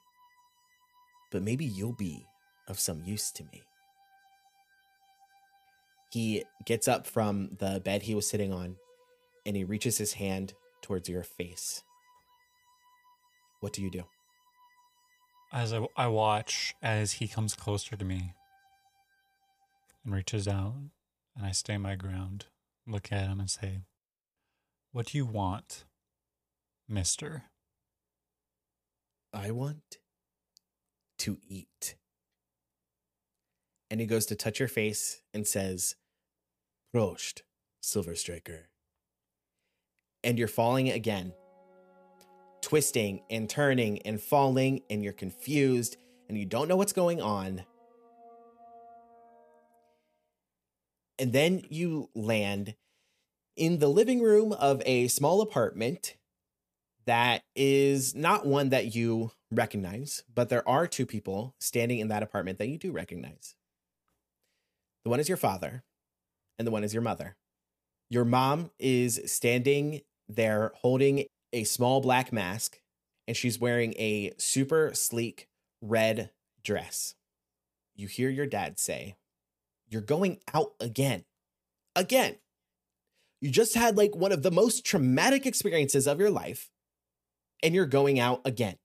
but 1.32 1.44
maybe 1.44 1.66
you'll 1.66 1.94
be 1.94 2.26
of 2.68 2.80
some 2.80 3.04
use 3.04 3.32
to 3.34 3.44
me. 3.46 3.64
He 6.12 6.44
gets 6.66 6.88
up 6.88 7.06
from 7.06 7.58
the 7.60 7.82
bed 7.84 8.04
he 8.04 8.16
was 8.16 8.30
sitting 8.30 8.54
on 8.54 8.78
and 9.46 9.56
he 9.56 9.64
reaches 9.64 9.98
his 9.98 10.14
hand 10.14 10.54
towards 10.82 11.10
your 11.10 11.24
face. 11.24 11.84
What 13.60 13.74
do 13.74 13.82
you 13.82 13.90
do? 13.90 14.04
As 15.52 15.74
I, 15.74 15.86
I 15.96 16.08
watch 16.08 16.76
as 16.82 17.14
he 17.14 17.28
comes 17.28 17.56
closer 17.56 17.96
to 17.96 18.06
me 18.06 18.34
and 20.04 20.14
reaches 20.14 20.48
out, 20.48 20.76
and 21.36 21.46
I 21.46 21.52
stay 21.52 21.78
my 21.78 21.96
ground, 21.96 22.46
look 22.86 23.12
at 23.12 23.28
him 23.28 23.40
and 23.40 23.50
say, 23.50 23.80
What 24.92 25.08
do 25.08 25.18
you 25.18 25.26
want, 25.26 25.86
mister? 26.88 27.44
I 29.34 29.52
want 29.52 29.98
to 31.20 31.38
eat. 31.48 31.96
And 33.90 34.00
he 34.00 34.06
goes 34.06 34.26
to 34.28 34.36
touch 34.36 34.60
your 34.60 34.68
face 34.68 35.22
and 35.34 35.48
says, 35.48 35.96
Prost, 36.94 37.42
Silver 37.82 38.16
Striker. 38.16 38.70
And 40.24 40.38
you're 40.38 40.48
falling 40.48 40.90
again, 40.90 41.34
twisting 42.62 43.22
and 43.30 43.50
turning 43.50 44.02
and 44.02 44.20
falling, 44.20 44.82
and 44.90 45.04
you're 45.04 45.14
confused 45.14 45.98
and 46.28 46.38
you 46.38 46.46
don't 46.46 46.68
know 46.68 46.76
what's 46.76 46.94
going 46.94 47.22
on. 47.22 47.64
And 51.20 51.34
then 51.34 51.64
you 51.70 52.10
land 52.14 52.76
in 53.56 53.80
the 53.80 53.88
living 53.88 54.22
room 54.22 54.54
of 54.54 54.82
a 54.86 55.08
small 55.08 55.42
apartment 55.42 56.16
that 57.06 57.42
is 57.56 58.14
not 58.14 58.46
one 58.46 58.70
that 58.70 58.94
you 58.94 59.32
recognize, 59.50 60.24
but 60.34 60.50
there 60.50 60.68
are 60.68 60.86
two 60.86 61.06
people 61.06 61.56
standing 61.60 62.00
in 62.00 62.10
that 62.10 62.22
apartment 62.22 62.60
that 62.60 62.68
you 62.68 62.78
do 62.78 62.92
recognize. 62.92 63.56
The 65.08 65.12
one 65.12 65.22
is 65.22 65.30
your 65.30 65.38
father, 65.38 65.86
and 66.60 66.68
the 66.68 66.72
one 66.72 66.84
is 66.84 66.94
your 66.94 67.02
mother. 67.02 67.38
Your 68.10 68.26
mom 68.26 68.72
is 68.78 69.22
standing 69.32 70.02
there 70.28 70.74
holding 70.76 71.28
a 71.54 71.64
small 71.64 72.02
black 72.02 72.34
mask, 72.34 72.82
and 73.26 73.38
she's 73.38 73.58
wearing 73.58 73.94
a 73.94 74.34
super 74.38 74.92
sleek 74.94 75.48
red 75.82 76.32
dress. 76.62 77.16
You 77.96 78.10
hear 78.10 78.30
your 78.30 78.48
dad 78.48 78.80
say, 78.80 79.16
You're 79.88 80.02
going 80.02 80.42
out 80.54 80.74
again. 80.82 81.24
Again. 81.96 82.36
You 83.40 83.50
just 83.50 83.76
had 83.76 83.96
like 83.96 84.14
one 84.14 84.34
of 84.34 84.44
the 84.44 84.52
most 84.52 84.86
traumatic 84.86 85.46
experiences 85.46 86.06
of 86.06 86.20
your 86.20 86.32
life, 86.32 86.70
and 87.64 87.74
you're 87.74 87.86
going 87.86 88.20
out 88.20 88.42
again. 88.44 88.76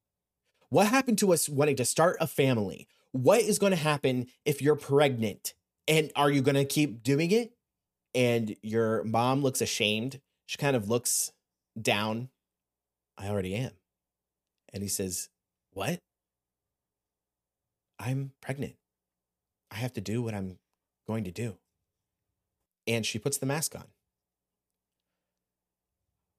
What 0.68 0.86
happened 0.86 1.18
to 1.18 1.32
us 1.32 1.48
wanting 1.48 1.74
to 1.74 1.84
start 1.84 2.16
a 2.20 2.28
family? 2.28 2.86
What 3.10 3.40
is 3.40 3.58
going 3.58 3.72
to 3.72 3.76
happen 3.76 4.26
if 4.44 4.62
you're 4.62 4.76
pregnant? 4.76 5.54
And 5.88 6.10
are 6.14 6.30
you 6.30 6.42
going 6.42 6.54
to 6.54 6.64
keep 6.64 7.02
doing 7.02 7.30
it? 7.30 7.52
And 8.14 8.56
your 8.62 9.02
mom 9.04 9.42
looks 9.42 9.60
ashamed. 9.60 10.20
She 10.46 10.58
kind 10.58 10.76
of 10.76 10.88
looks 10.88 11.32
down. 11.80 12.28
I 13.18 13.28
already 13.28 13.54
am. 13.54 13.72
And 14.72 14.82
he 14.82 14.88
says, 14.88 15.28
What? 15.72 15.98
I'm 17.98 18.32
pregnant. 18.40 18.76
I 19.70 19.76
have 19.76 19.92
to 19.94 20.00
do 20.00 20.22
what 20.22 20.34
I'm 20.34 20.58
going 21.06 21.24
to 21.24 21.30
do. 21.30 21.56
And 22.86 23.06
she 23.06 23.18
puts 23.18 23.38
the 23.38 23.46
mask 23.46 23.74
on. 23.74 23.86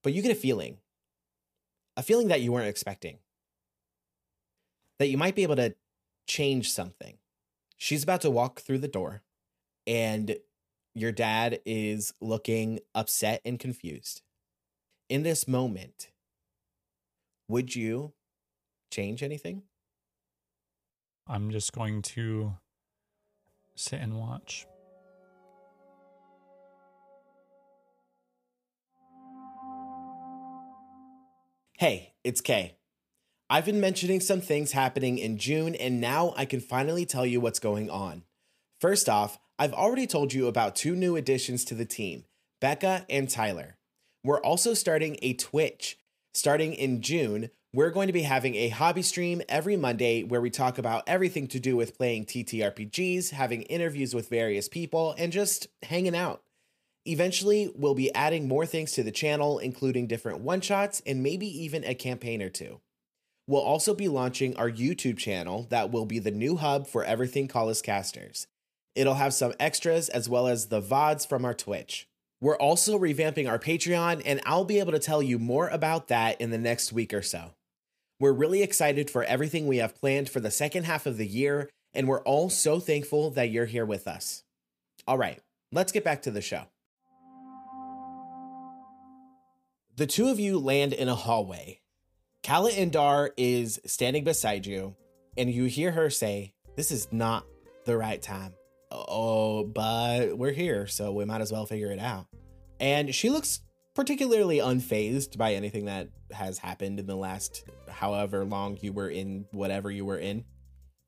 But 0.04 0.14
you 0.14 0.22
get 0.22 0.32
a 0.32 0.36
feeling, 0.36 0.78
a 1.96 2.04
feeling 2.04 2.28
that 2.28 2.42
you 2.42 2.52
weren't 2.52 2.68
expecting, 2.68 3.20
that 5.00 5.08
you 5.08 5.18
might 5.18 5.36
be 5.36 5.44
able 5.44 5.56
to 5.56 5.76
change 6.28 6.72
something. 6.72 7.18
She's 7.78 8.04
about 8.04 8.22
to 8.22 8.30
walk 8.30 8.60
through 8.60 8.80
the 8.80 8.88
door, 8.88 9.22
and 9.86 10.38
your 10.96 11.12
dad 11.12 11.60
is 11.66 12.14
looking 12.22 12.80
upset 12.94 13.42
and 13.46 13.60
confused. 13.60 14.22
In 15.10 15.24
this 15.24 15.48
moment, 15.48 16.10
would 17.48 17.76
you 17.76 18.14
change 18.92 19.24
anything? 19.24 19.64
I'm 21.28 21.52
just 21.52 21.74
going 21.74 22.02
to 22.02 22.54
sit 23.76 24.00
and 24.00 24.20
watch. 24.20 24.66
Hey, 31.78 32.14
it's 32.24 32.42
Kae. 32.42 32.74
I've 33.50 33.66
been 33.66 33.82
mentioning 33.82 34.20
some 34.20 34.42
things 34.42 34.72
happening 34.72 35.18
in 35.18 35.38
June, 35.38 35.76
and 35.76 36.00
now 36.00 36.34
I 36.38 36.46
can 36.46 36.60
finally 36.60 37.06
tell 37.06 37.26
you 37.26 37.42
what's 37.42 37.60
going 37.60 37.90
on. 37.90 38.24
First 38.80 39.10
off, 39.10 39.38
I've 39.60 39.74
already 39.74 40.08
told 40.08 40.34
you 40.34 40.48
about 40.48 40.76
two 40.76 40.96
new 40.96 41.16
additions 41.16 41.64
to 41.66 41.76
the 41.76 41.86
team 41.86 42.26
Becca 42.60 43.06
and 43.10 43.30
Tyler. 43.30 43.78
We're 44.24 44.42
also 44.42 44.74
starting 44.74 45.18
a 45.22 45.34
Twitch. 45.34 46.00
Starting 46.34 46.74
in 46.74 47.02
June, 47.02 47.52
we're 47.72 47.92
going 47.92 48.08
to 48.08 48.14
be 48.14 48.24
having 48.24 48.56
a 48.56 48.70
hobby 48.70 49.04
stream 49.04 49.44
every 49.48 49.78
Monday 49.78 50.24
where 50.24 50.42
we 50.42 50.50
talk 50.50 50.80
about 50.80 51.04
everything 51.06 51.46
to 51.48 51.60
do 51.60 51.76
with 51.76 51.96
playing 51.96 52.26
TTRPGs, 52.26 53.30
having 53.30 53.62
interviews 53.64 54.16
with 54.16 54.30
various 54.30 54.68
people, 54.68 55.14
and 55.20 55.32
just 55.32 55.68
hanging 55.84 56.16
out. 56.16 56.42
Eventually, 57.06 57.72
we'll 57.76 57.94
be 57.94 58.14
adding 58.16 58.48
more 58.48 58.66
things 58.66 58.94
to 58.94 59.04
the 59.04 59.12
channel, 59.12 59.60
including 59.60 60.08
different 60.08 60.40
one 60.40 60.62
shots 60.62 61.04
and 61.06 61.22
maybe 61.22 61.46
even 61.46 61.84
a 61.84 61.94
campaign 61.94 62.42
or 62.42 62.50
two. 62.50 62.80
We'll 63.46 63.62
also 63.62 63.94
be 63.94 64.08
launching 64.08 64.56
our 64.56 64.70
YouTube 64.72 65.18
channel 65.18 65.68
that 65.70 65.92
will 65.92 66.06
be 66.06 66.18
the 66.18 66.32
new 66.32 66.56
hub 66.56 66.88
for 66.88 67.04
everything 67.04 67.48
Calluscasters. 67.48 68.48
It'll 68.96 69.16
have 69.16 69.34
some 69.34 69.54
extras 69.60 70.10
as 70.10 70.30
well 70.30 70.48
as 70.48 70.68
the 70.68 70.82
VODs 70.82 71.28
from 71.28 71.46
our 71.46 71.54
Twitch. 71.54 72.08
We're 72.40 72.58
also 72.58 73.00
revamping 73.00 73.50
our 73.50 73.58
Patreon, 73.58 74.22
and 74.26 74.42
I'll 74.46 74.66
be 74.66 74.80
able 74.80 74.92
to 74.92 75.00
tell 75.00 75.24
you 75.24 75.40
more 75.40 75.70
about 75.70 76.10
that 76.10 76.40
in 76.42 76.52
the 76.52 76.58
next 76.58 76.92
week 76.92 77.14
or 77.14 77.22
so. 77.22 77.54
We're 78.20 78.34
really 78.34 78.62
excited 78.62 79.10
for 79.10 79.24
everything 79.24 79.66
we 79.66 79.78
have 79.78 79.96
planned 79.96 80.30
for 80.30 80.40
the 80.40 80.52
second 80.52 80.84
half 80.84 81.06
of 81.06 81.18
the 81.18 81.26
year, 81.26 81.70
and 81.94 82.08
we're 82.08 82.22
all 82.22 82.50
so 82.50 82.80
thankful 82.80 83.32
that 83.32 83.50
you're 83.50 83.66
here 83.66 83.86
with 83.86 84.08
us. 84.08 84.44
All 85.08 85.18
right, 85.18 85.40
let's 85.72 85.92
get 85.92 86.04
back 86.04 86.22
to 86.24 86.32
the 86.32 86.42
show. 86.42 86.64
The 89.96 90.08
two 90.08 90.30
of 90.30 90.40
you 90.40 90.60
land 90.60 90.94
in 90.94 91.08
a 91.08 91.16
hallway. 91.16 91.80
Kala 92.44 92.72
Indar 92.72 93.30
is 93.38 93.80
standing 93.86 94.24
beside 94.24 94.66
you, 94.66 94.96
and 95.38 95.50
you 95.50 95.66
hear 95.66 95.92
her 95.92 96.10
say, 96.10 96.54
This 96.76 96.92
is 96.92 97.08
not 97.12 97.46
the 97.86 97.98
right 97.98 98.22
time. 98.22 98.54
Oh, 98.94 99.64
but 99.64 100.38
we're 100.38 100.52
here, 100.52 100.86
so 100.86 101.12
we 101.12 101.26
might 101.26 101.42
as 101.42 101.52
well 101.52 101.66
figure 101.66 101.92
it 101.92 102.00
out. 102.00 102.28
And 102.80 103.14
she 103.14 103.30
looks 103.30 103.62
particularly 103.96 104.58
unfazed 104.58 105.38
by 105.38 105.54
anything 105.54 105.86
that 105.86 106.10
has 106.32 106.60
happened 106.60 107.00
in 107.00 107.08
the 107.08 107.16
last 107.16 107.64
however 107.90 108.46
long 108.46 108.78
you 108.82 108.94
were 108.94 109.10
in 109.10 109.46
whatever 109.52 109.90
you 109.90 110.06
were 110.06 110.18
in. 110.18 110.46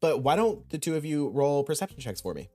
But 0.01 0.23
why 0.23 0.35
don't 0.35 0.67
the 0.69 0.77
two 0.77 0.95
of 0.95 1.05
you 1.05 1.29
roll 1.29 1.63
perception 1.63 1.99
checks 1.99 2.21
for 2.21 2.33
me? 2.33 2.49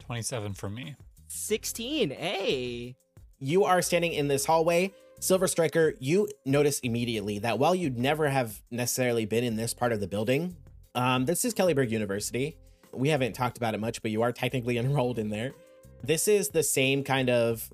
27 0.00 0.54
for 0.54 0.68
me. 0.68 0.96
16. 1.28 2.10
Hey. 2.10 2.96
You 3.38 3.64
are 3.64 3.82
standing 3.82 4.12
in 4.12 4.28
this 4.28 4.44
hallway. 4.44 4.92
Silver 5.20 5.48
Striker, 5.48 5.94
you 5.98 6.28
notice 6.44 6.78
immediately 6.80 7.40
that 7.40 7.58
while 7.58 7.74
you'd 7.74 7.98
never 7.98 8.28
have 8.28 8.62
necessarily 8.70 9.26
been 9.26 9.44
in 9.44 9.56
this 9.56 9.74
part 9.74 9.92
of 9.92 10.00
the 10.00 10.06
building, 10.06 10.56
um, 10.94 11.26
this 11.26 11.44
is 11.44 11.54
Kellyburg 11.54 11.90
University. 11.90 12.56
We 12.92 13.08
haven't 13.08 13.34
talked 13.34 13.56
about 13.56 13.74
it 13.74 13.78
much, 13.80 14.02
but 14.02 14.10
you 14.10 14.22
are 14.22 14.32
technically 14.32 14.78
enrolled 14.78 15.18
in 15.18 15.28
there. 15.28 15.52
This 16.02 16.28
is 16.28 16.50
the 16.50 16.62
same 16.62 17.02
kind 17.02 17.28
of 17.30 17.72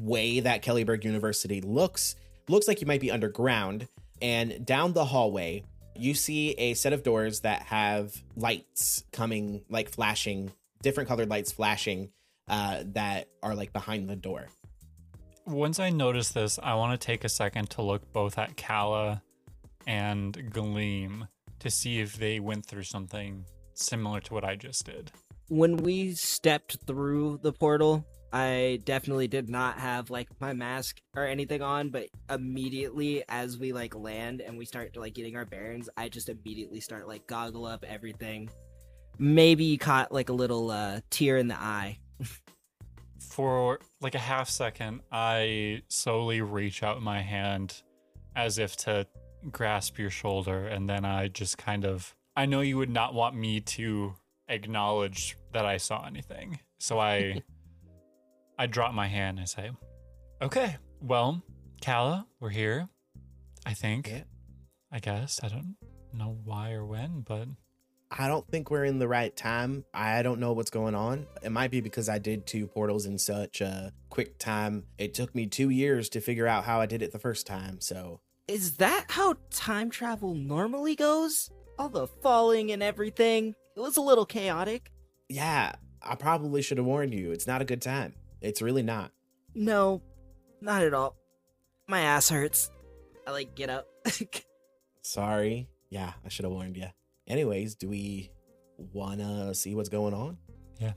way 0.00 0.40
that 0.40 0.62
Kellyburg 0.62 1.04
University 1.04 1.60
looks. 1.60 2.16
Looks 2.48 2.66
like 2.66 2.80
you 2.80 2.86
might 2.86 3.00
be 3.00 3.10
underground. 3.10 3.88
And 4.20 4.64
down 4.64 4.92
the 4.92 5.04
hallway, 5.04 5.64
you 5.96 6.14
see 6.14 6.52
a 6.52 6.74
set 6.74 6.92
of 6.92 7.02
doors 7.02 7.40
that 7.40 7.62
have 7.62 8.22
lights 8.36 9.04
coming, 9.12 9.62
like 9.68 9.88
flashing, 9.88 10.52
different 10.82 11.08
colored 11.08 11.28
lights 11.28 11.52
flashing 11.52 12.10
uh, 12.48 12.82
that 12.86 13.28
are 13.42 13.54
like 13.54 13.72
behind 13.72 14.08
the 14.08 14.16
door. 14.16 14.46
Once 15.46 15.80
I 15.80 15.90
notice 15.90 16.30
this, 16.30 16.58
I 16.62 16.74
want 16.74 16.98
to 16.98 17.04
take 17.04 17.24
a 17.24 17.28
second 17.28 17.70
to 17.70 17.82
look 17.82 18.12
both 18.12 18.38
at 18.38 18.56
Kala 18.56 19.22
and 19.86 20.52
Gleam 20.52 21.26
to 21.58 21.70
see 21.70 22.00
if 22.00 22.16
they 22.16 22.40
went 22.40 22.66
through 22.66 22.84
something 22.84 23.44
similar 23.74 24.20
to 24.20 24.34
what 24.34 24.44
I 24.44 24.56
just 24.56 24.86
did. 24.86 25.12
When 25.48 25.76
we 25.76 26.14
stepped 26.14 26.78
through 26.86 27.40
the 27.42 27.52
portal, 27.52 28.06
I 28.32 28.80
definitely 28.84 29.28
did 29.28 29.50
not 29.50 29.78
have 29.78 30.08
like 30.08 30.28
my 30.40 30.54
mask 30.54 31.00
or 31.14 31.26
anything 31.26 31.60
on, 31.60 31.90
but 31.90 32.06
immediately 32.30 33.24
as 33.28 33.58
we 33.58 33.72
like 33.72 33.94
land 33.94 34.40
and 34.40 34.56
we 34.56 34.64
start 34.64 34.96
like 34.96 35.14
getting 35.14 35.36
our 35.36 35.44
bearings, 35.44 35.90
I 35.96 36.08
just 36.08 36.30
immediately 36.30 36.80
start 36.80 37.06
like 37.06 37.26
goggle 37.26 37.66
up 37.66 37.84
everything. 37.86 38.48
Maybe 39.18 39.64
you 39.64 39.78
caught 39.78 40.12
like 40.12 40.30
a 40.30 40.32
little 40.32 40.70
uh 40.70 41.00
tear 41.10 41.36
in 41.36 41.48
the 41.48 41.60
eye. 41.60 41.98
For 43.20 43.78
like 44.00 44.14
a 44.14 44.18
half 44.18 44.48
second, 44.48 45.00
I 45.10 45.82
slowly 45.88 46.40
reach 46.40 46.82
out 46.82 47.02
my 47.02 47.20
hand 47.20 47.82
as 48.34 48.58
if 48.58 48.76
to 48.78 49.06
grasp 49.50 49.98
your 49.98 50.10
shoulder, 50.10 50.66
and 50.66 50.88
then 50.88 51.04
I 51.04 51.28
just 51.28 51.58
kind 51.58 51.84
of 51.84 52.14
I 52.36 52.46
know 52.46 52.60
you 52.60 52.78
would 52.78 52.90
not 52.90 53.14
want 53.14 53.36
me 53.36 53.60
to 53.60 54.14
acknowledge 54.48 55.36
that 55.52 55.66
I 55.66 55.76
saw 55.76 56.06
anything. 56.06 56.60
So 56.78 56.98
I 56.98 57.42
I 58.58 58.66
drop 58.66 58.94
my 58.94 59.06
hand 59.06 59.38
and 59.38 59.48
say, 59.48 59.70
"Okay, 60.40 60.76
well, 61.00 61.42
Kala, 61.82 62.26
we're 62.40 62.50
here. 62.50 62.88
I 63.66 63.74
think. 63.74 64.08
Yeah. 64.08 64.22
I 64.90 64.98
guess. 64.98 65.40
I 65.42 65.48
don't 65.48 65.76
know 66.12 66.36
why 66.44 66.72
or 66.72 66.84
when, 66.84 67.20
but 67.20 67.48
I 68.10 68.28
don't 68.28 68.46
think 68.46 68.70
we're 68.70 68.84
in 68.84 68.98
the 68.98 69.08
right 69.08 69.34
time. 69.34 69.84
I 69.94 70.22
don't 70.22 70.38
know 70.38 70.52
what's 70.52 70.70
going 70.70 70.94
on. 70.94 71.26
It 71.42 71.50
might 71.50 71.70
be 71.70 71.80
because 71.80 72.08
I 72.10 72.18
did 72.18 72.46
two 72.46 72.66
portals 72.66 73.06
in 73.06 73.18
such 73.18 73.62
a 73.62 73.92
quick 74.10 74.38
time. 74.38 74.84
It 74.98 75.14
took 75.14 75.34
me 75.34 75.46
two 75.46 75.70
years 75.70 76.10
to 76.10 76.20
figure 76.20 76.46
out 76.46 76.64
how 76.64 76.80
I 76.80 76.86
did 76.86 77.00
it 77.00 77.12
the 77.12 77.18
first 77.18 77.46
time. 77.46 77.80
So 77.80 78.20
Is 78.46 78.76
that 78.76 79.06
how 79.08 79.36
time 79.50 79.88
travel 79.88 80.34
normally 80.34 80.94
goes? 80.94 81.50
All 81.82 81.88
the 81.88 82.06
falling 82.06 82.70
and 82.70 82.80
everything. 82.80 83.56
It 83.76 83.80
was 83.80 83.96
a 83.96 84.00
little 84.00 84.24
chaotic. 84.24 84.92
yeah, 85.28 85.72
I 86.00 86.14
probably 86.14 86.62
should 86.62 86.78
have 86.78 86.86
warned 86.86 87.12
you. 87.12 87.32
It's 87.32 87.48
not 87.48 87.60
a 87.60 87.64
good 87.64 87.82
time. 87.82 88.14
It's 88.40 88.62
really 88.62 88.84
not. 88.84 89.10
No, 89.56 90.00
not 90.60 90.84
at 90.84 90.94
all. 90.94 91.16
My 91.88 92.02
ass 92.02 92.28
hurts. 92.28 92.70
I 93.26 93.32
like 93.32 93.56
get 93.56 93.68
up. 93.68 93.88
Sorry. 95.02 95.68
Yeah, 95.90 96.12
I 96.24 96.28
should 96.28 96.44
have 96.44 96.52
warned 96.52 96.76
you. 96.76 96.86
Anyways, 97.26 97.74
do 97.74 97.88
we 97.88 98.30
wanna 98.92 99.52
see 99.52 99.74
what's 99.74 99.88
going 99.88 100.14
on? 100.14 100.38
Yeah. 100.78 100.92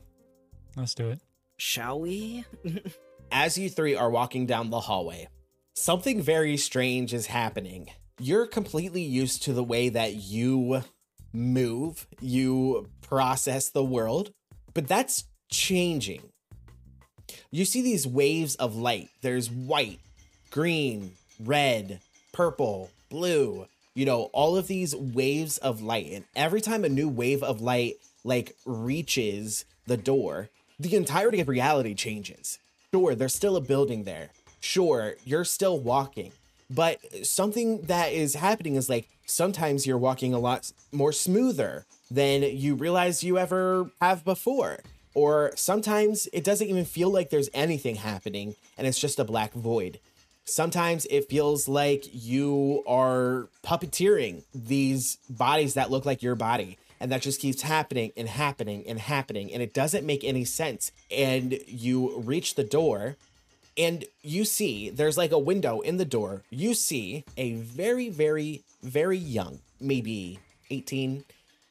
Let's 0.76 0.94
do 0.94 1.08
it. 1.08 1.20
Shall 1.56 1.98
we? 1.98 2.44
As 3.32 3.58
you 3.58 3.68
three 3.70 3.96
are 3.96 4.08
walking 4.08 4.46
down 4.46 4.70
the 4.70 4.78
hallway, 4.78 5.26
something 5.74 6.22
very 6.22 6.56
strange 6.56 7.12
is 7.12 7.26
happening. 7.26 7.88
You're 8.18 8.46
completely 8.46 9.02
used 9.02 9.42
to 9.42 9.52
the 9.52 9.62
way 9.62 9.90
that 9.90 10.14
you 10.14 10.82
move, 11.34 12.06
you 12.20 12.88
process 13.02 13.68
the 13.68 13.84
world, 13.84 14.32
but 14.72 14.88
that's 14.88 15.24
changing. 15.50 16.22
You 17.50 17.66
see 17.66 17.82
these 17.82 18.06
waves 18.06 18.54
of 18.56 18.74
light. 18.74 19.10
There's 19.20 19.50
white, 19.50 20.00
green, 20.50 21.12
red, 21.38 22.00
purple, 22.32 22.90
blue, 23.10 23.66
you 23.94 24.06
know, 24.06 24.30
all 24.32 24.56
of 24.56 24.66
these 24.66 24.96
waves 24.96 25.58
of 25.58 25.82
light. 25.82 26.10
And 26.12 26.24
every 26.34 26.62
time 26.62 26.84
a 26.84 26.88
new 26.88 27.08
wave 27.08 27.42
of 27.42 27.60
light 27.60 27.96
like 28.24 28.56
reaches 28.64 29.66
the 29.86 29.98
door, 29.98 30.48
the 30.80 30.96
entirety 30.96 31.40
of 31.40 31.48
reality 31.48 31.94
changes. 31.94 32.58
Sure, 32.94 33.14
there's 33.14 33.34
still 33.34 33.56
a 33.56 33.60
building 33.60 34.04
there. 34.04 34.30
Sure, 34.60 35.16
you're 35.24 35.44
still 35.44 35.78
walking. 35.78 36.32
But 36.68 36.98
something 37.26 37.82
that 37.82 38.12
is 38.12 38.34
happening 38.34 38.74
is 38.74 38.88
like 38.88 39.08
sometimes 39.24 39.86
you're 39.86 39.98
walking 39.98 40.34
a 40.34 40.38
lot 40.38 40.72
more 40.92 41.12
smoother 41.12 41.84
than 42.10 42.42
you 42.42 42.74
realize 42.74 43.22
you 43.22 43.38
ever 43.38 43.90
have 44.00 44.24
before. 44.24 44.80
Or 45.14 45.52
sometimes 45.54 46.28
it 46.32 46.44
doesn't 46.44 46.66
even 46.66 46.84
feel 46.84 47.10
like 47.10 47.30
there's 47.30 47.48
anything 47.54 47.96
happening 47.96 48.54
and 48.76 48.86
it's 48.86 48.98
just 48.98 49.18
a 49.18 49.24
black 49.24 49.52
void. 49.52 49.98
Sometimes 50.44 51.06
it 51.06 51.28
feels 51.28 51.66
like 51.66 52.04
you 52.12 52.84
are 52.86 53.48
puppeteering 53.64 54.44
these 54.54 55.18
bodies 55.28 55.74
that 55.74 55.90
look 55.90 56.04
like 56.04 56.22
your 56.22 56.36
body. 56.36 56.78
And 57.00 57.12
that 57.12 57.20
just 57.20 57.40
keeps 57.40 57.62
happening 57.62 58.12
and 58.16 58.28
happening 58.28 58.84
and 58.86 58.98
happening. 58.98 59.52
And 59.52 59.62
it 59.62 59.74
doesn't 59.74 60.06
make 60.06 60.24
any 60.24 60.44
sense. 60.44 60.92
And 61.10 61.58
you 61.66 62.18
reach 62.20 62.54
the 62.54 62.64
door 62.64 63.16
and 63.78 64.04
you 64.22 64.44
see 64.44 64.90
there's 64.90 65.18
like 65.18 65.32
a 65.32 65.38
window 65.38 65.80
in 65.80 65.96
the 65.96 66.04
door. 66.04 66.42
You 66.50 66.74
see 66.74 67.24
a 67.36 67.54
very, 67.54 68.08
very, 68.08 68.62
very 68.82 69.18
young, 69.18 69.60
maybe 69.80 70.38
18, 70.70 71.24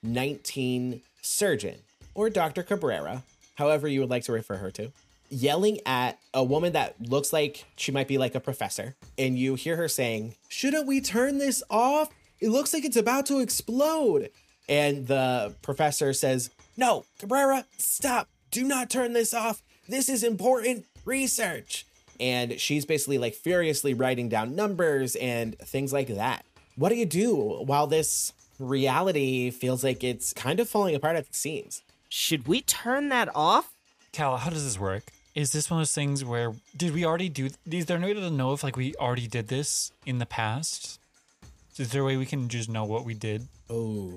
19 0.04 1.02
surgeon 1.22 1.80
or 2.14 2.30
Dr. 2.30 2.64
Cabrera, 2.64 3.24
however 3.56 3.88
you 3.88 4.00
would 4.00 4.10
like 4.10 4.24
to 4.24 4.32
refer 4.32 4.58
her 4.58 4.72
to, 4.72 4.92
yelling 5.30 5.80
at 5.86 6.18
a 6.34 6.44
woman 6.44 6.74
that 6.74 6.96
looks 7.00 7.34
like 7.34 7.66
she 7.76 7.92
might 7.92 8.08
be 8.08 8.18
like 8.18 8.36
a 8.36 8.40
professor. 8.40 8.96
And 9.18 9.38
you 9.38 9.56
hear 9.56 9.76
her 9.76 9.88
saying, 9.88 10.36
Shouldn't 10.48 10.88
we 10.88 11.02
turn 11.02 11.38
this 11.38 11.64
off? 11.70 12.10
It 12.40 12.50
looks 12.50 12.74
like 12.74 12.86
it's 12.86 12.98
about 12.98 13.26
to 13.28 13.40
explode. 13.40 14.30
And 14.68 15.08
the 15.08 15.56
professor 15.62 16.14
says, 16.14 16.50
No, 16.78 17.06
Cabrera, 17.20 17.66
stop. 17.78 18.30
Do 18.52 18.64
not 18.64 18.90
turn 18.90 19.14
this 19.14 19.34
off. 19.34 19.62
This 19.88 20.10
is 20.10 20.24
important 20.24 20.86
research. 21.04 21.86
And 22.20 22.60
she's 22.60 22.86
basically 22.86 23.18
like 23.18 23.34
furiously 23.34 23.94
writing 23.94 24.30
down 24.30 24.56
numbers 24.56 25.16
and 25.16 25.58
things 25.60 25.92
like 25.94 26.08
that. 26.08 26.46
What 26.76 26.90
do 26.90 26.96
you 26.96 27.06
do 27.06 27.36
while 27.36 27.88
this 27.88 28.34
reality 28.60 29.50
feels 29.50 29.84
like 29.84 30.04
it's 30.04 30.34
kind 30.34 30.60
of 30.60 30.70
falling 30.70 30.96
apart 30.96 31.16
at 31.16 31.28
the 31.28 31.34
seams? 31.34 31.82
Should 32.10 32.48
we 32.48 32.62
turn 32.62 33.10
that 33.10 33.30
off? 33.36 33.72
Cal, 34.12 34.38
how 34.38 34.50
does 34.50 34.64
this 34.64 34.80
work? 34.80 35.04
Is 35.34 35.52
this 35.52 35.70
one 35.70 35.80
of 35.80 35.82
those 35.82 35.94
things 35.94 36.24
where 36.24 36.54
did 36.78 36.94
we 36.94 37.04
already 37.04 37.28
do? 37.28 37.50
Is 37.70 37.88
there 37.88 38.00
no 38.00 38.08
way 38.08 38.14
to 38.14 38.30
know 38.30 38.54
if 38.54 38.64
like 38.64 38.78
we 38.78 38.96
already 38.96 39.28
did 39.28 39.50
this 39.50 39.92
in 40.06 40.20
the 40.20 40.26
past? 40.26 41.00
Is 41.78 41.92
there 41.92 42.04
a 42.04 42.06
way 42.06 42.16
we 42.16 42.26
can 42.26 42.48
just 42.48 42.70
know 42.70 42.86
what 42.86 43.04
we 43.04 43.14
did? 43.14 43.48
Oh, 43.70 44.14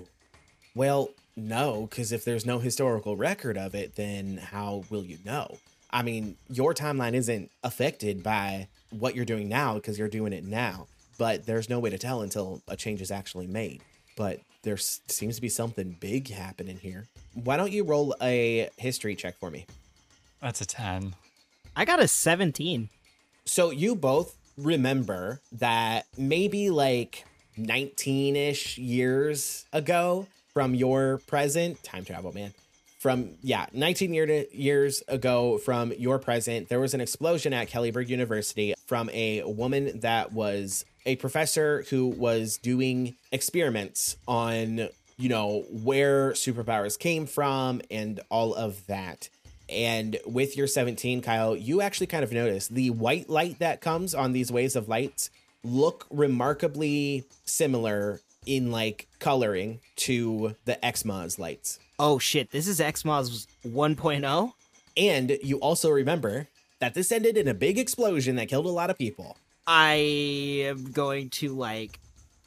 well, 0.77 1.11
no, 1.35 1.89
because 1.91 2.13
if 2.13 2.25
there's 2.25 2.47
no 2.47 2.61
historical 2.61 3.17
record 3.17 3.59
of 3.59 3.75
it, 3.75 3.97
then 3.97 4.37
how 4.37 4.85
will 4.91 5.05
you 5.05 5.19
know? 5.25 5.59
I 5.91 6.03
mean, 6.03 6.37
your 6.49 6.75
timeline 6.75 7.15
isn't 7.15 7.51
affected 7.63 8.23
by 8.23 8.69
what 8.91 9.15
you're 9.15 9.25
doing 9.25 9.49
now 9.49 9.75
because 9.75 9.99
you're 9.99 10.09
doing 10.09 10.33
it 10.33 10.45
now, 10.45 10.87
but 11.19 11.47
there's 11.47 11.69
no 11.69 11.79
way 11.79 11.91
to 11.91 11.99
tell 11.99 12.23
until 12.23 12.63
a 12.69 12.77
change 12.77 13.01
is 13.01 13.11
actually 13.11 13.47
made. 13.47 13.83
But 14.17 14.41
there 14.63 14.77
seems 14.77 15.37
to 15.37 15.41
be 15.41 15.49
something 15.49 15.97
big 16.01 16.29
happening 16.31 16.79
here. 16.79 17.07
Why 17.35 17.57
don't 17.57 17.73
you 17.73 17.85
roll 17.85 18.15
a 18.21 18.69
history 18.77 19.15
check 19.15 19.39
for 19.39 19.51
me? 19.51 19.67
That's 20.41 20.61
a 20.61 20.67
ten. 20.67 21.15
I 21.77 21.85
got 21.85 22.01
a 22.01 22.09
17. 22.09 22.89
So 23.45 23.71
you 23.71 23.95
both 23.95 24.37
remember 24.57 25.41
that 25.53 26.07
maybe 26.17 26.71
like 26.71 27.25
19 27.57 28.37
ish 28.37 28.79
years 28.79 29.65
ago 29.73 30.27
from 30.53 30.75
your 30.75 31.19
present 31.27 31.83
time 31.83 32.05
travel, 32.05 32.33
man. 32.33 32.53
From 33.09 33.37
yeah, 33.41 33.65
19 33.73 34.13
year 34.13 34.45
years 34.53 35.03
ago 35.09 35.57
from 35.57 35.95
your 35.95 36.19
present, 36.19 36.69
there 36.69 36.79
was 36.79 36.93
an 36.93 37.01
explosion 37.01 37.55
at 37.55 37.71
Kellyburg 37.71 38.09
University 38.09 38.75
from 38.85 39.09
a 39.15 39.43
woman 39.45 40.01
that 40.01 40.35
was 40.35 40.85
a 41.07 41.17
professor 41.17 41.87
who 41.89 42.09
was 42.09 42.59
doing 42.59 43.15
experiments 43.33 44.19
on, 44.29 44.91
you 45.17 45.29
know, 45.31 45.65
where 45.71 46.33
superpowers 46.33 46.99
came 46.99 47.25
from 47.25 47.81
and 47.91 48.21
all 48.29 48.55
of 48.55 48.87
that. 48.89 49.31
And 49.71 50.19
with 50.27 50.59
your 50.59 50.67
17, 50.67 51.23
Kyle, 51.23 51.57
you 51.57 51.81
actually 51.81 52.09
kind 52.09 52.25
of 52.25 52.31
notice 52.31 52.69
the 52.69 52.91
white 52.91 53.31
light 53.31 53.59
that 53.61 53.81
comes 53.81 54.15
on 54.15 54.33
these 54.33 54.53
waves 54.53 54.77
of 54.77 54.87
lights 54.87 55.31
look 55.65 56.07
remarkably 56.11 57.25
similar 57.47 58.21
in 58.49 58.73
like 58.73 59.07
coloring 59.19 59.79
to 59.95 60.57
the 60.65 60.79
Xmaz 60.83 61.39
lights. 61.39 61.79
Oh 61.99 62.19
shit, 62.19 62.51
this 62.51 62.67
is 62.67 62.81
Xmos 62.81 63.47
1.0? 63.65 64.53
And 64.97 65.39
you 65.43 65.59
also 65.59 65.91
remember 65.91 66.49
that 66.81 66.95
this 66.95 67.13
ended 67.13 67.37
in 67.37 67.47
a 67.47 67.55
big 67.55 67.79
explosion 67.79 68.37
that 68.37 68.49
killed 68.49 68.67
a 68.67 68.71
lot 68.71 68.91
of 68.91 68.99
people. 68.99 69.37
I 69.67 69.93
am 70.65 70.91
going 70.93 71.29
to 71.31 71.55
like 71.55 72.01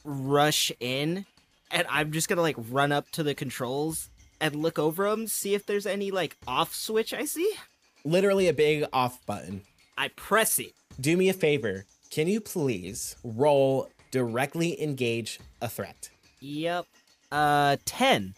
rush 0.03 0.71
in 0.79 1.25
and 1.69 1.85
I'm 1.87 2.11
just 2.11 2.27
gonna 2.27 2.41
like 2.41 2.55
run 2.57 2.91
up 2.91 3.11
to 3.11 3.23
the 3.23 3.35
controls 3.35 4.09
and 4.41 4.55
look 4.55 4.79
over 4.79 5.07
them, 5.09 5.27
see 5.27 5.53
if 5.53 5.67
there's 5.67 5.85
any 5.85 6.09
like 6.09 6.35
off 6.47 6.73
switch 6.73 7.13
I 7.13 7.25
see. 7.25 7.53
Literally 8.03 8.47
a 8.47 8.53
big 8.53 8.85
off 8.91 9.23
button. 9.27 9.61
I 9.97 10.07
press 10.09 10.57
it. 10.57 10.73
Do 10.99 11.15
me 11.15 11.29
a 11.29 11.33
favor. 11.33 11.85
Can 12.09 12.27
you 12.27 12.41
please 12.41 13.15
roll 13.23 13.89
directly 14.11 14.81
engage 14.81 15.39
a 15.61 15.67
threat? 15.67 16.09
Yep. 16.39 16.85
Uh, 17.31 17.77
10. 17.85 18.33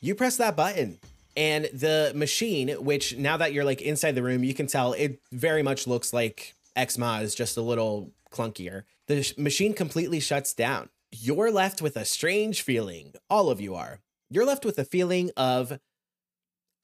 you 0.00 0.14
press 0.14 0.36
that 0.36 0.54
button 0.56 0.98
and 1.36 1.64
the 1.72 2.12
machine 2.14 2.68
which 2.84 3.16
now 3.16 3.36
that 3.36 3.52
you're 3.52 3.64
like 3.64 3.82
inside 3.82 4.12
the 4.14 4.22
room 4.22 4.44
you 4.44 4.54
can 4.54 4.68
tell 4.68 4.92
it 4.92 5.20
very 5.32 5.62
much 5.64 5.86
looks 5.88 6.12
like 6.12 6.54
xma 6.76 7.22
is 7.22 7.34
just 7.34 7.56
a 7.56 7.60
little 7.60 8.12
clunkier 8.30 8.84
the 9.08 9.22
sh- 9.24 9.36
machine 9.36 9.74
completely 9.74 10.20
shuts 10.20 10.54
down 10.54 10.88
you're 11.10 11.50
left 11.50 11.82
with 11.82 11.96
a 11.96 12.04
strange 12.04 12.62
feeling 12.62 13.12
all 13.28 13.50
of 13.50 13.60
you 13.60 13.74
are 13.74 13.98
you're 14.30 14.46
left 14.46 14.64
with 14.64 14.78
a 14.78 14.84
feeling 14.84 15.30
of 15.36 15.80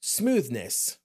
smoothness 0.01 0.97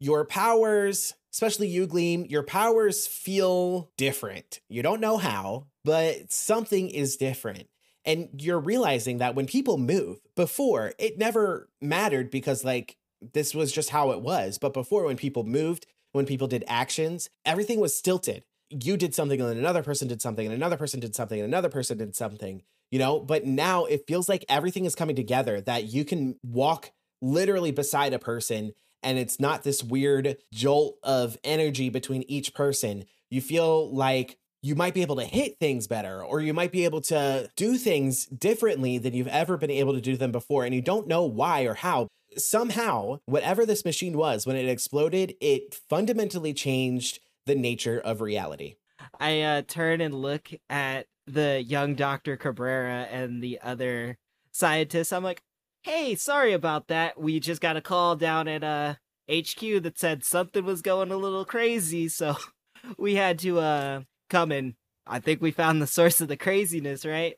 your 0.00 0.24
powers 0.24 1.14
especially 1.32 1.68
you 1.68 1.86
gleam 1.86 2.26
your 2.28 2.42
powers 2.42 3.06
feel 3.06 3.90
different 3.96 4.58
you 4.68 4.82
don't 4.82 5.00
know 5.00 5.18
how 5.18 5.66
but 5.84 6.32
something 6.32 6.88
is 6.88 7.16
different. 7.16 7.68
And 8.04 8.28
you're 8.38 8.60
realizing 8.60 9.18
that 9.18 9.34
when 9.34 9.46
people 9.46 9.78
move 9.78 10.18
before 10.36 10.92
it 10.98 11.18
never 11.18 11.68
mattered 11.80 12.30
because 12.30 12.64
like 12.64 12.96
this 13.32 13.54
was 13.54 13.72
just 13.72 13.90
how 13.90 14.10
it 14.10 14.20
was. 14.20 14.58
But 14.58 14.74
before 14.74 15.04
when 15.04 15.16
people 15.16 15.44
moved 15.44 15.86
when 16.12 16.26
people 16.26 16.46
did 16.46 16.64
actions 16.68 17.30
everything 17.44 17.80
was 17.80 17.96
stilted. 17.96 18.44
You 18.70 18.96
did 18.96 19.14
something 19.14 19.40
and 19.40 19.58
another 19.58 19.82
person 19.82 20.08
did 20.08 20.20
something 20.20 20.46
and 20.46 20.54
another 20.54 20.76
person 20.76 21.00
did 21.00 21.14
something 21.14 21.38
and 21.38 21.46
another 21.46 21.68
person 21.68 21.98
did 21.98 22.16
something 22.16 22.62
you 22.94 23.00
know? 23.00 23.18
But 23.18 23.44
now 23.44 23.86
it 23.86 24.06
feels 24.06 24.28
like 24.28 24.44
everything 24.48 24.84
is 24.84 24.94
coming 24.94 25.16
together 25.16 25.60
that 25.62 25.92
you 25.92 26.04
can 26.04 26.36
walk 26.44 26.92
literally 27.20 27.72
beside 27.72 28.12
a 28.12 28.20
person 28.20 28.72
and 29.02 29.18
it's 29.18 29.40
not 29.40 29.64
this 29.64 29.82
weird 29.82 30.36
jolt 30.52 30.98
of 31.02 31.36
energy 31.42 31.88
between 31.88 32.22
each 32.28 32.54
person. 32.54 33.04
You 33.30 33.40
feel 33.40 33.92
like 33.92 34.38
you 34.64 34.74
might 34.74 34.94
be 34.94 35.02
able 35.02 35.16
to 35.16 35.24
hit 35.24 35.58
things 35.58 35.86
better, 35.86 36.24
or 36.24 36.40
you 36.40 36.54
might 36.54 36.72
be 36.72 36.86
able 36.86 37.02
to 37.02 37.50
do 37.54 37.76
things 37.76 38.24
differently 38.24 38.96
than 38.96 39.12
you've 39.12 39.28
ever 39.28 39.58
been 39.58 39.70
able 39.70 39.92
to 39.92 40.00
do 40.00 40.16
them 40.16 40.32
before. 40.32 40.64
And 40.64 40.74
you 40.74 40.80
don't 40.80 41.06
know 41.06 41.22
why 41.24 41.64
or 41.64 41.74
how. 41.74 42.08
Somehow, 42.38 43.18
whatever 43.26 43.66
this 43.66 43.84
machine 43.84 44.16
was, 44.16 44.46
when 44.46 44.56
it 44.56 44.66
exploded, 44.66 45.34
it 45.42 45.78
fundamentally 45.90 46.54
changed 46.54 47.20
the 47.44 47.54
nature 47.54 48.00
of 48.00 48.22
reality. 48.22 48.76
I 49.20 49.42
uh, 49.42 49.62
turn 49.68 50.00
and 50.00 50.14
look 50.14 50.48
at 50.70 51.08
the 51.26 51.62
young 51.62 51.94
Dr. 51.94 52.38
Cabrera 52.38 53.06
and 53.10 53.42
the 53.42 53.60
other 53.62 54.16
scientists. 54.50 55.12
I'm 55.12 55.22
like, 55.22 55.42
hey, 55.82 56.14
sorry 56.14 56.54
about 56.54 56.88
that. 56.88 57.20
We 57.20 57.38
just 57.38 57.60
got 57.60 57.76
a 57.76 57.82
call 57.82 58.16
down 58.16 58.48
at 58.48 58.64
uh, 58.64 58.94
HQ 59.30 59.82
that 59.82 59.98
said 59.98 60.24
something 60.24 60.64
was 60.64 60.80
going 60.80 61.12
a 61.12 61.18
little 61.18 61.44
crazy, 61.44 62.08
so 62.08 62.36
we 62.98 63.16
had 63.16 63.38
to 63.40 63.60
uh, 63.60 64.00
come 64.30 64.52
and 64.52 64.74
I 65.06 65.20
think 65.20 65.42
we 65.42 65.50
found 65.50 65.82
the 65.82 65.86
source 65.86 66.20
of 66.20 66.28
the 66.28 66.36
craziness, 66.36 67.04
right? 67.04 67.34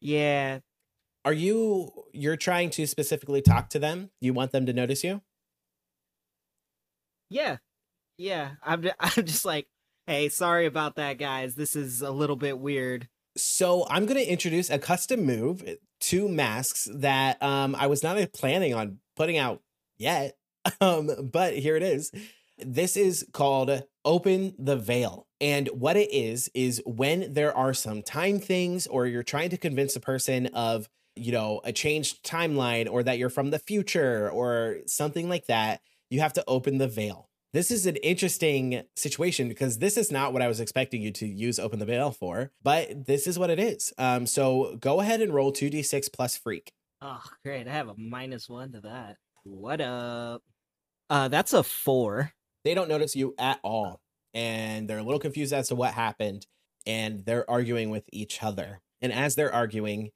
Yeah. 0.00 0.60
Are 1.24 1.32
you 1.32 1.90
you're 2.12 2.36
trying 2.36 2.70
to 2.70 2.86
specifically 2.86 3.42
talk 3.42 3.70
to 3.70 3.78
them? 3.78 4.10
You 4.20 4.34
want 4.34 4.52
them 4.52 4.66
to 4.66 4.72
notice 4.72 5.04
you? 5.04 5.22
Yeah. 7.30 7.58
Yeah. 8.18 8.52
I'm 8.62 8.84
I'm 9.00 9.24
just 9.24 9.44
like, 9.44 9.66
hey, 10.06 10.28
sorry 10.28 10.66
about 10.66 10.96
that, 10.96 11.18
guys. 11.18 11.54
This 11.54 11.76
is 11.76 12.02
a 12.02 12.10
little 12.10 12.36
bit 12.36 12.58
weird. 12.58 13.08
So 13.36 13.86
I'm 13.90 14.06
going 14.06 14.20
to 14.20 14.30
introduce 14.30 14.70
a 14.70 14.78
custom 14.78 15.24
move, 15.24 15.64
two 15.98 16.28
masks 16.28 16.88
that 16.94 17.42
um, 17.42 17.74
I 17.74 17.88
was 17.88 18.02
not 18.02 18.16
planning 18.32 18.74
on 18.74 18.98
putting 19.16 19.38
out 19.38 19.60
yet, 19.98 20.36
um, 20.80 21.30
but 21.32 21.54
here 21.54 21.76
it 21.76 21.82
is. 21.82 22.12
This 22.58 22.96
is 22.96 23.26
called 23.32 23.82
Open 24.04 24.54
the 24.58 24.76
Veil. 24.76 25.26
And 25.44 25.68
what 25.68 25.96
it 25.96 26.12
is, 26.12 26.50
is 26.54 26.82
when 26.86 27.34
there 27.34 27.54
are 27.54 27.74
some 27.74 28.02
time 28.02 28.38
things 28.38 28.86
or 28.86 29.06
you're 29.06 29.22
trying 29.22 29.50
to 29.50 29.58
convince 29.58 29.94
a 29.94 30.00
person 30.00 30.46
of, 30.46 30.88
you 31.16 31.32
know, 31.32 31.60
a 31.64 31.72
changed 31.72 32.24
timeline 32.24 32.90
or 32.90 33.02
that 33.02 33.18
you're 33.18 33.28
from 33.28 33.50
the 33.50 33.58
future 33.58 34.30
or 34.30 34.78
something 34.86 35.28
like 35.28 35.46
that, 35.46 35.82
you 36.08 36.20
have 36.20 36.32
to 36.32 36.44
open 36.48 36.78
the 36.78 36.88
veil 36.88 37.28
this 37.54 37.70
is 37.70 37.86
an 37.86 37.94
interesting 37.96 38.82
situation 38.96 39.48
because 39.48 39.78
this 39.78 39.96
is 39.96 40.10
not 40.10 40.32
what 40.32 40.42
I 40.42 40.48
was 40.48 40.58
expecting 40.58 41.00
you 41.00 41.12
to 41.12 41.26
use 41.26 41.60
Open 41.60 41.78
the 41.78 41.86
Veil 41.86 42.10
for, 42.10 42.50
but 42.64 43.06
this 43.06 43.28
is 43.28 43.38
what 43.38 43.48
it 43.48 43.60
is. 43.60 43.92
Um, 43.96 44.26
so 44.26 44.76
go 44.80 44.98
ahead 44.98 45.20
and 45.20 45.32
roll 45.32 45.52
2d6 45.52 46.12
plus 46.12 46.36
freak. 46.36 46.72
Oh, 47.00 47.22
great. 47.44 47.68
I 47.68 47.70
have 47.70 47.88
a 47.88 47.94
minus 47.96 48.48
one 48.48 48.72
to 48.72 48.80
that. 48.80 49.18
What 49.44 49.80
up? 49.80 50.42
Uh, 51.08 51.28
that's 51.28 51.52
a 51.52 51.62
four. 51.62 52.32
They 52.64 52.74
don't 52.74 52.88
notice 52.88 53.14
you 53.14 53.36
at 53.38 53.60
all, 53.62 54.00
and 54.34 54.88
they're 54.88 54.98
a 54.98 55.02
little 55.02 55.20
confused 55.20 55.52
as 55.52 55.68
to 55.68 55.74
what 55.74 55.94
happened, 55.94 56.46
and 56.86 57.24
they're 57.24 57.48
arguing 57.48 57.90
with 57.90 58.04
each 58.12 58.42
other. 58.42 58.80
And 59.00 59.12
as 59.12 59.34
they're 59.34 59.54
arguing, 59.54 60.10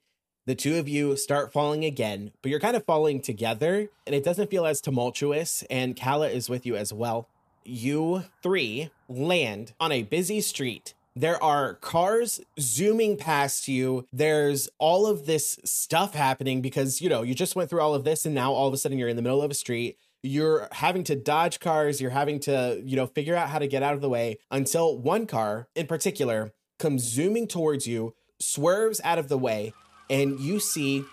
the 0.45 0.55
two 0.55 0.77
of 0.77 0.89
you 0.89 1.15
start 1.15 1.53
falling 1.53 1.85
again, 1.85 2.31
but 2.41 2.49
you're 2.49 2.59
kind 2.59 2.75
of 2.75 2.83
falling 2.83 3.21
together 3.21 3.87
and 4.07 4.15
it 4.15 4.23
doesn't 4.23 4.49
feel 4.49 4.65
as 4.65 4.81
tumultuous. 4.81 5.63
And 5.69 5.95
Kala 5.95 6.29
is 6.29 6.49
with 6.49 6.65
you 6.65 6.75
as 6.75 6.91
well. 6.91 7.27
You 7.63 8.23
three 8.41 8.89
land 9.07 9.73
on 9.79 9.91
a 9.91 10.01
busy 10.01 10.41
street. 10.41 10.95
There 11.15 11.41
are 11.43 11.75
cars 11.75 12.41
zooming 12.59 13.17
past 13.17 13.67
you. 13.67 14.07
There's 14.11 14.69
all 14.79 15.05
of 15.05 15.27
this 15.27 15.59
stuff 15.63 16.15
happening 16.15 16.61
because, 16.61 16.99
you 16.99 17.09
know, 17.09 17.21
you 17.21 17.35
just 17.35 17.55
went 17.55 17.69
through 17.69 17.81
all 17.81 17.93
of 17.93 18.03
this 18.03 18.25
and 18.25 18.33
now 18.33 18.51
all 18.51 18.67
of 18.67 18.73
a 18.73 18.77
sudden 18.77 18.97
you're 18.97 19.09
in 19.09 19.17
the 19.17 19.21
middle 19.21 19.43
of 19.43 19.51
a 19.51 19.55
street 19.55 19.97
you're 20.21 20.67
having 20.71 21.03
to 21.03 21.15
dodge 21.15 21.59
cars 21.59 22.01
you're 22.01 22.09
having 22.09 22.39
to 22.39 22.81
you 22.85 22.95
know 22.95 23.07
figure 23.07 23.35
out 23.35 23.49
how 23.49 23.59
to 23.59 23.67
get 23.67 23.83
out 23.83 23.93
of 23.93 24.01
the 24.01 24.09
way 24.09 24.37
until 24.51 24.97
one 24.97 25.25
car 25.25 25.67
in 25.75 25.87
particular 25.87 26.51
comes 26.77 27.03
zooming 27.03 27.47
towards 27.47 27.87
you 27.87 28.13
swerves 28.39 28.99
out 29.03 29.17
of 29.17 29.29
the 29.29 29.37
way 29.37 29.73
and 30.09 30.39
you 30.39 30.59
see 30.59 31.03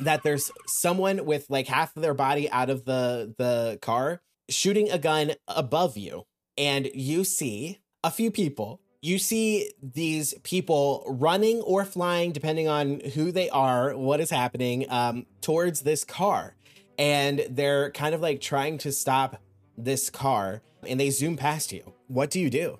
that 0.00 0.22
there's 0.22 0.50
someone 0.66 1.24
with 1.24 1.46
like 1.48 1.66
half 1.66 1.96
of 1.96 2.02
their 2.02 2.14
body 2.14 2.50
out 2.50 2.70
of 2.70 2.84
the 2.84 3.34
the 3.38 3.78
car 3.80 4.20
shooting 4.48 4.90
a 4.90 4.98
gun 4.98 5.32
above 5.48 5.96
you. 5.96 6.24
And 6.58 6.90
you 6.94 7.24
see 7.24 7.78
a 8.02 8.10
few 8.10 8.30
people. 8.30 8.80
You 9.00 9.18
see 9.18 9.70
these 9.82 10.34
people 10.42 11.04
running 11.06 11.60
or 11.62 11.84
flying 11.84 12.32
depending 12.32 12.68
on 12.68 13.00
who 13.14 13.32
they 13.32 13.48
are 13.48 13.96
what 13.96 14.20
is 14.20 14.30
happening 14.30 14.84
um, 14.90 15.26
towards 15.40 15.82
this 15.82 16.04
car 16.04 16.54
and 17.00 17.44
they're 17.50 17.90
kind 17.90 18.14
of 18.14 18.20
like 18.20 18.40
trying 18.40 18.78
to 18.78 18.92
stop 18.92 19.42
this 19.76 20.10
car 20.10 20.62
and 20.86 21.00
they 21.00 21.10
zoom 21.10 21.36
past 21.36 21.72
you 21.72 21.92
what 22.06 22.30
do 22.30 22.38
you 22.38 22.50
do 22.50 22.78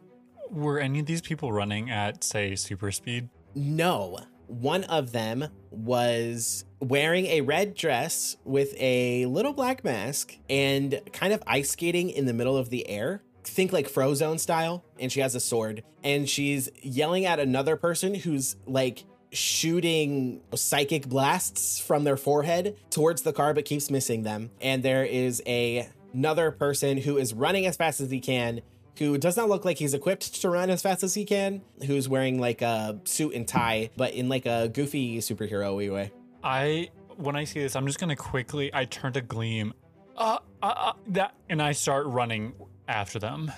were 0.50 0.78
any 0.78 1.00
of 1.00 1.06
these 1.06 1.20
people 1.20 1.52
running 1.52 1.90
at 1.90 2.22
say 2.22 2.54
super 2.54 2.92
speed 2.92 3.28
no 3.54 4.18
one 4.50 4.82
of 4.84 5.12
them 5.12 5.46
was 5.70 6.64
wearing 6.80 7.26
a 7.26 7.40
red 7.40 7.74
dress 7.74 8.36
with 8.44 8.74
a 8.78 9.26
little 9.26 9.52
black 9.52 9.84
mask 9.84 10.36
and 10.48 11.00
kind 11.12 11.32
of 11.32 11.42
ice 11.46 11.70
skating 11.70 12.10
in 12.10 12.26
the 12.26 12.34
middle 12.34 12.56
of 12.56 12.68
the 12.68 12.88
air. 12.88 13.22
Think 13.44 13.72
like 13.72 13.88
Frozone 13.88 14.40
style. 14.40 14.84
And 14.98 15.10
she 15.12 15.20
has 15.20 15.34
a 15.34 15.40
sword. 15.40 15.84
And 16.02 16.28
she's 16.28 16.68
yelling 16.82 17.26
at 17.26 17.38
another 17.38 17.76
person 17.76 18.14
who's 18.14 18.56
like 18.66 19.04
shooting 19.32 20.40
psychic 20.54 21.08
blasts 21.08 21.80
from 21.80 22.04
their 22.04 22.16
forehead 22.16 22.76
towards 22.90 23.22
the 23.22 23.32
car 23.32 23.54
but 23.54 23.64
keeps 23.64 23.90
missing 23.90 24.22
them. 24.22 24.50
And 24.60 24.82
there 24.82 25.04
is 25.04 25.42
a 25.46 25.88
another 26.12 26.50
person 26.50 26.98
who 26.98 27.16
is 27.18 27.32
running 27.32 27.66
as 27.66 27.76
fast 27.76 28.00
as 28.00 28.10
he 28.10 28.20
can 28.20 28.62
who 29.00 29.16
does 29.16 29.36
not 29.36 29.48
look 29.48 29.64
like 29.64 29.78
he's 29.78 29.94
equipped 29.94 30.42
to 30.42 30.50
run 30.50 30.68
as 30.68 30.82
fast 30.82 31.02
as 31.02 31.14
he 31.14 31.24
can, 31.24 31.62
who's 31.86 32.06
wearing 32.06 32.38
like 32.38 32.60
a 32.60 33.00
suit 33.04 33.34
and 33.34 33.48
tie, 33.48 33.88
but 33.96 34.12
in 34.12 34.28
like 34.28 34.44
a 34.44 34.68
goofy 34.68 35.18
superhero 35.18 35.74
way. 35.90 36.12
I 36.44 36.90
when 37.16 37.34
I 37.34 37.44
see 37.44 37.60
this, 37.60 37.76
I'm 37.76 37.86
just 37.86 37.98
gonna 37.98 38.14
quickly 38.14 38.70
I 38.74 38.84
turn 38.84 39.14
to 39.14 39.22
Gleam, 39.22 39.72
uh, 40.18 40.38
uh, 40.62 40.66
uh 40.76 40.92
that, 41.08 41.34
and 41.48 41.62
I 41.62 41.72
start 41.72 42.06
running 42.06 42.52
after 42.88 43.18
them. 43.18 43.50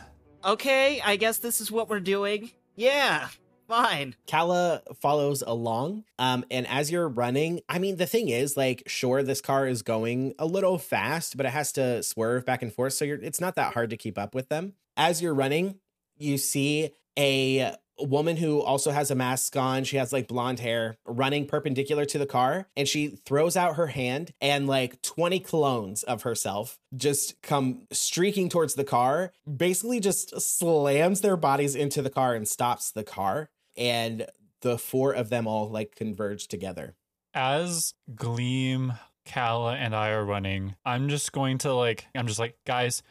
Okay, 0.45 1.01
I 1.01 1.17
guess 1.17 1.39
this 1.39 1.61
is 1.61 1.73
what 1.73 1.89
we're 1.89 2.01
doing. 2.01 2.53
Yeah, 2.77 3.29
fine. 3.73 4.15
Kala 4.29 4.83
follows 5.01 5.43
along. 5.47 6.05
Um, 6.19 6.45
and 6.51 6.67
as 6.67 6.91
you're 6.91 7.09
running, 7.09 7.61
I 7.69 7.79
mean, 7.79 7.97
the 7.97 8.07
thing 8.07 8.29
is, 8.29 8.57
like, 8.57 8.83
sure, 8.87 9.23
this 9.23 9.41
car 9.41 9.67
is 9.67 9.83
going 9.83 10.35
a 10.39 10.47
little 10.47 10.79
fast, 10.79 11.37
but 11.37 11.47
it 11.47 11.51
has 11.51 11.73
to 11.73 12.03
swerve 12.03 12.45
back 12.45 12.63
and 12.63 12.73
forth. 12.73 12.93
So 12.93 13.05
you're, 13.05 13.21
it's 13.21 13.41
not 13.41 13.55
that 13.57 13.75
hard 13.75 13.91
to 13.91 13.97
keep 13.97 14.19
up 14.19 14.35
with 14.35 14.49
them 14.49 14.75
as 14.97 15.23
you're 15.23 15.35
running, 15.35 15.77
you 16.17 16.39
see 16.39 16.91
a 17.19 17.75
woman 17.99 18.37
who 18.37 18.61
also 18.61 18.91
has 18.91 19.11
a 19.11 19.15
mask 19.15 19.57
on. 19.57 19.85
She 19.85 19.97
has 19.97 20.13
like 20.13 20.27
blonde 20.27 20.61
hair 20.61 20.97
running 21.07 21.47
perpendicular 21.47 22.05
to 22.07 22.19
the 22.19 22.27
car 22.27 22.67
and 22.77 22.89
she 22.89 23.09
throws 23.27 23.57
out 23.57 23.77
her 23.77 23.89
hand 23.89 24.33
and 24.41 24.67
like 24.67 25.03
20 25.03 25.41
clones 25.41 26.03
of 26.03 26.23
herself 26.23 26.79
just 26.97 27.41
come 27.43 27.87
streaking 27.93 28.49
towards 28.49 28.75
the 28.75 28.85
car, 28.85 29.33
basically 29.57 30.01
just 30.01 30.41
slams 30.41 31.21
their 31.21 31.37
bodies 31.37 31.75
into 31.75 32.03
the 32.03 32.11
car 32.11 32.35
and 32.35 32.49
stops 32.49 32.91
the 32.91 33.05
car. 33.05 33.51
And 33.77 34.27
the 34.61 34.79
four 34.79 35.13
of 35.13 35.29
them 35.29 35.47
all 35.47 35.69
like 35.69 35.95
converge 35.95 36.49
together. 36.49 36.95
As 37.35 37.95
Gleam, 38.15 38.95
Kala, 39.27 39.75
and 39.77 39.95
I 39.95 40.11
are 40.11 40.25
running, 40.25 40.75
I'm 40.85 41.09
just 41.09 41.33
going 41.33 41.59
to 41.59 41.73
like, 41.73 42.07
I'm 42.15 42.27
just 42.27 42.39
like, 42.39 42.57
guys, 42.67 43.03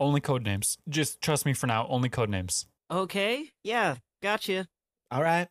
only 0.00 0.20
code 0.20 0.44
names. 0.44 0.78
Just 0.88 1.20
trust 1.20 1.46
me 1.46 1.52
for 1.52 1.66
now. 1.66 1.86
Only 1.88 2.08
code 2.08 2.30
names. 2.30 2.66
Okay. 2.90 3.50
Yeah. 3.64 3.96
Gotcha. 4.22 4.68
All 5.10 5.22
right. 5.22 5.48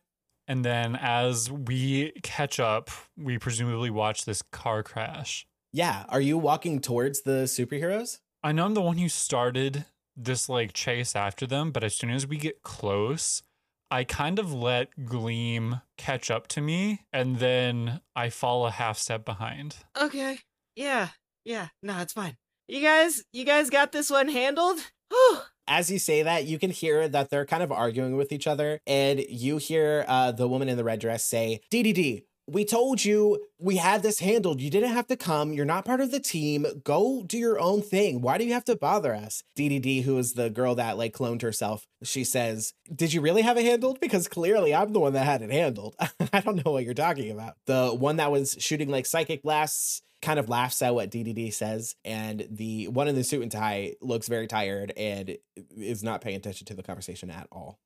And 0.48 0.64
then 0.64 0.96
as 0.96 1.50
we 1.50 2.12
catch 2.22 2.60
up, 2.60 2.90
we 3.16 3.38
presumably 3.38 3.90
watch 3.90 4.24
this 4.24 4.42
car 4.42 4.82
crash. 4.82 5.46
Yeah. 5.72 6.04
Are 6.08 6.20
you 6.20 6.38
walking 6.38 6.80
towards 6.80 7.22
the 7.22 7.44
superheroes? 7.44 8.18
I 8.42 8.52
know 8.52 8.64
I'm 8.64 8.74
the 8.74 8.82
one 8.82 8.98
who 8.98 9.08
started 9.08 9.86
this 10.16 10.48
like 10.48 10.72
chase 10.72 11.16
after 11.16 11.46
them, 11.46 11.72
but 11.72 11.82
as 11.84 11.94
soon 11.94 12.10
as 12.10 12.26
we 12.26 12.36
get 12.36 12.62
close, 12.62 13.42
I 13.90 14.04
kind 14.04 14.38
of 14.38 14.52
let 14.52 15.04
Gleam 15.04 15.80
catch 15.96 16.30
up 16.30 16.48
to 16.48 16.60
me 16.60 17.02
and 17.12 17.38
then 17.38 18.00
I 18.14 18.30
fall 18.30 18.66
a 18.66 18.70
half 18.70 18.98
step 18.98 19.24
behind. 19.24 19.76
Okay. 20.00 20.40
Yeah. 20.74 21.08
Yeah. 21.44 21.68
No, 21.82 22.00
it's 22.00 22.12
fine. 22.12 22.36
You 22.68 22.80
guys, 22.80 23.22
you 23.32 23.44
guys 23.44 23.70
got 23.70 23.92
this 23.92 24.10
one 24.10 24.28
handled? 24.28 24.78
Whew. 25.10 25.38
As 25.68 25.90
you 25.90 25.98
say 25.98 26.22
that, 26.22 26.44
you 26.44 26.58
can 26.58 26.70
hear 26.70 27.08
that 27.08 27.30
they're 27.30 27.46
kind 27.46 27.62
of 27.62 27.70
arguing 27.72 28.16
with 28.16 28.30
each 28.32 28.46
other, 28.46 28.80
and 28.86 29.20
you 29.28 29.56
hear 29.56 30.04
uh, 30.06 30.30
the 30.30 30.46
woman 30.46 30.68
in 30.68 30.76
the 30.76 30.84
red 30.84 31.00
dress 31.00 31.24
say, 31.24 31.60
DDD, 31.72 32.22
we 32.46 32.64
told 32.64 33.04
you 33.04 33.44
we 33.58 33.76
had 33.76 34.02
this 34.02 34.20
handled. 34.20 34.60
You 34.60 34.70
didn't 34.70 34.92
have 34.92 35.06
to 35.08 35.16
come. 35.16 35.52
You're 35.52 35.64
not 35.64 35.84
part 35.84 36.00
of 36.00 36.10
the 36.10 36.20
team. 36.20 36.66
Go 36.84 37.22
do 37.24 37.38
your 37.38 37.58
own 37.58 37.82
thing. 37.82 38.20
Why 38.20 38.38
do 38.38 38.44
you 38.44 38.52
have 38.52 38.64
to 38.66 38.76
bother 38.76 39.14
us? 39.14 39.42
DDD, 39.56 40.04
who 40.04 40.16
is 40.18 40.34
the 40.34 40.50
girl 40.50 40.74
that 40.76 40.96
like 40.96 41.12
cloned 41.12 41.42
herself, 41.42 41.86
she 42.02 42.24
says, 42.24 42.72
Did 42.94 43.12
you 43.12 43.20
really 43.20 43.42
have 43.42 43.56
it 43.56 43.64
handled? 43.64 44.00
Because 44.00 44.28
clearly 44.28 44.74
I'm 44.74 44.92
the 44.92 45.00
one 45.00 45.14
that 45.14 45.24
had 45.24 45.42
it 45.42 45.50
handled. 45.50 45.96
I 46.32 46.40
don't 46.40 46.64
know 46.64 46.72
what 46.72 46.84
you're 46.84 46.94
talking 46.94 47.30
about. 47.30 47.54
The 47.66 47.88
one 47.88 48.16
that 48.16 48.30
was 48.30 48.56
shooting 48.60 48.88
like 48.88 49.06
psychic 49.06 49.42
blasts 49.42 50.02
kind 50.22 50.38
of 50.38 50.48
laughs 50.48 50.80
at 50.82 50.94
what 50.94 51.10
DDD 51.10 51.52
says, 51.52 51.94
and 52.04 52.46
the 52.50 52.88
one 52.88 53.06
in 53.06 53.14
the 53.14 53.22
suit 53.22 53.42
and 53.42 53.52
tie 53.52 53.94
looks 54.00 54.28
very 54.28 54.46
tired 54.46 54.92
and 54.96 55.36
is 55.76 56.02
not 56.02 56.20
paying 56.20 56.36
attention 56.36 56.66
to 56.66 56.74
the 56.74 56.82
conversation 56.82 57.30
at 57.30 57.46
all. 57.52 57.78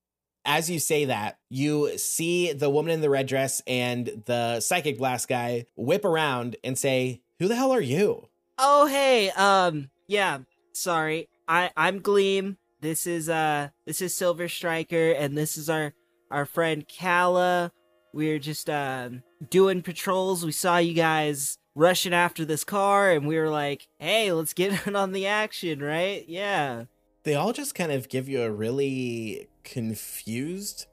As 0.45 0.71
you 0.71 0.79
say 0.79 1.05
that, 1.05 1.39
you 1.51 1.99
see 1.99 2.53
the 2.53 2.71
woman 2.71 2.93
in 2.93 3.03
the 3.03 3.11
red 3.11 3.27
dress 3.27 3.61
and 3.67 4.23
the 4.27 4.61
psychic 4.61 4.99
blast 4.99 5.29
guy 5.29 5.67
whip 5.77 6.05
around 6.05 6.57
and 6.65 6.79
say, 6.79 7.21
Who 7.39 7.49
the 7.49 7.57
hell 7.57 7.73
are 7.73 7.81
you? 7.81 8.29
Oh 8.59 8.87
hey, 8.87 9.31
um, 9.31 9.91
yeah, 10.07 10.39
sorry. 10.73 11.29
I 11.49 11.71
I'm 11.77 12.01
Gleam. 12.01 12.57
This 12.81 13.07
is 13.07 13.29
uh 13.29 13.69
this 13.87 14.01
is 14.01 14.15
Silver 14.15 14.49
Striker 14.49 15.13
and 15.13 15.37
this 15.37 15.57
is 15.59 15.69
our 15.69 15.93
our 16.31 16.47
friend 16.47 16.87
Kala. 16.89 17.73
We're 18.13 18.39
just 18.39 18.71
um 18.71 19.23
doing 19.51 19.83
patrols. 19.83 20.45
We 20.45 20.53
saw 20.53 20.79
you 20.79 20.95
guys 20.95 21.59
rushing 21.75 22.15
after 22.15 22.45
this 22.45 22.65
car 22.65 23.11
and 23.13 23.27
we 23.27 23.39
were 23.39 23.51
like, 23.51 23.89
"Hey, 23.99 24.33
let's 24.33 24.55
get 24.55 24.87
in 24.87 24.97
on 24.97 25.13
the 25.13 25.27
action, 25.27 25.83
right?" 25.83 26.25
Yeah. 26.29 26.85
They 27.23 27.35
all 27.35 27.53
just 27.53 27.75
kind 27.75 27.93
of 27.93 28.09
give 28.09 28.29
you 28.29 28.43
a 28.43 28.51
really 28.51 29.49
confused, 29.63 30.87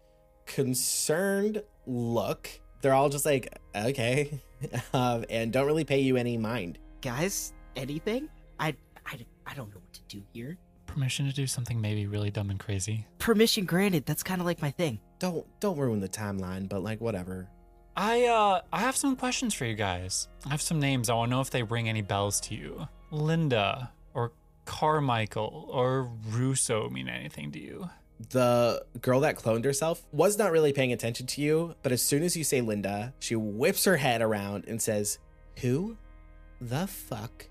concerned 0.46 1.64
look. 1.86 2.50
They're 2.82 2.94
all 2.94 3.10
just 3.10 3.26
like, 3.26 3.58
okay, 3.74 4.42
um, 4.94 5.24
and 5.30 5.54
don't 5.54 5.66
really 5.66 5.86
pay 5.86 6.00
you 6.00 6.18
any 6.18 6.38
mind. 6.38 6.80
Guys, 7.02 7.54
anything? 7.76 8.28
I 8.60 8.76
I 9.06 9.20
I 9.46 9.54
don't 9.54 9.70
know 9.70 9.80
what 9.80 9.94
to 9.94 10.02
do 10.10 10.22
here. 10.34 10.58
Permission 10.86 11.28
to 11.28 11.34
do 11.34 11.48
something 11.48 11.80
maybe 11.80 12.08
really 12.08 12.32
dumb 12.32 12.50
and 12.50 12.60
crazy. 12.60 13.06
Permission 13.20 13.66
granted. 13.66 14.06
That's 14.06 14.24
kind 14.24 14.42
of 14.42 14.48
like 14.48 14.62
my 14.62 14.72
thing. 14.72 15.00
Don't 15.20 15.46
don't 15.62 15.78
ruin 15.78 16.02
the 16.02 16.10
timeline, 16.10 16.68
but 16.68 16.84
like 16.84 17.00
whatever. 17.00 17.48
I 17.96 18.26
uh 18.26 18.62
I 18.74 18.82
have 18.82 18.98
some 18.98 19.16
questions 19.16 19.54
for 19.54 19.64
you 19.66 19.76
guys. 19.76 20.28
I 20.46 20.50
have 20.50 20.62
some 20.62 20.80
names. 20.80 21.10
I 21.10 21.14
want 21.14 21.30
to 21.30 21.36
know 21.36 21.42
if 21.42 21.52
they 21.52 21.64
ring 21.64 21.88
any 21.88 22.02
bells 22.02 22.42
to 22.42 22.56
you. 22.56 22.88
Linda 23.12 23.92
or 23.92 23.97
Carmichael 24.68 25.68
or 25.72 26.12
Russo 26.30 26.90
mean 26.90 27.08
anything 27.10 27.52
to 27.54 27.60
you? 27.60 27.90
The 28.30 28.84
girl 29.02 29.20
that 29.22 29.38
cloned 29.38 29.64
herself 29.64 30.04
was 30.12 30.38
not 30.38 30.52
really 30.52 30.74
paying 30.74 30.92
attention 30.94 31.26
to 31.28 31.42
you, 31.42 31.76
but 31.84 31.92
as 31.92 32.02
soon 32.02 32.22
as 32.24 32.36
you 32.38 32.44
say 32.44 32.62
Linda, 32.62 33.14
she 33.20 33.36
whips 33.36 33.86
her 33.86 33.98
head 33.98 34.22
around 34.22 34.66
and 34.68 34.82
says, 34.82 35.20
"Who 35.62 35.98
the 36.62 36.86
fuck 36.88 37.48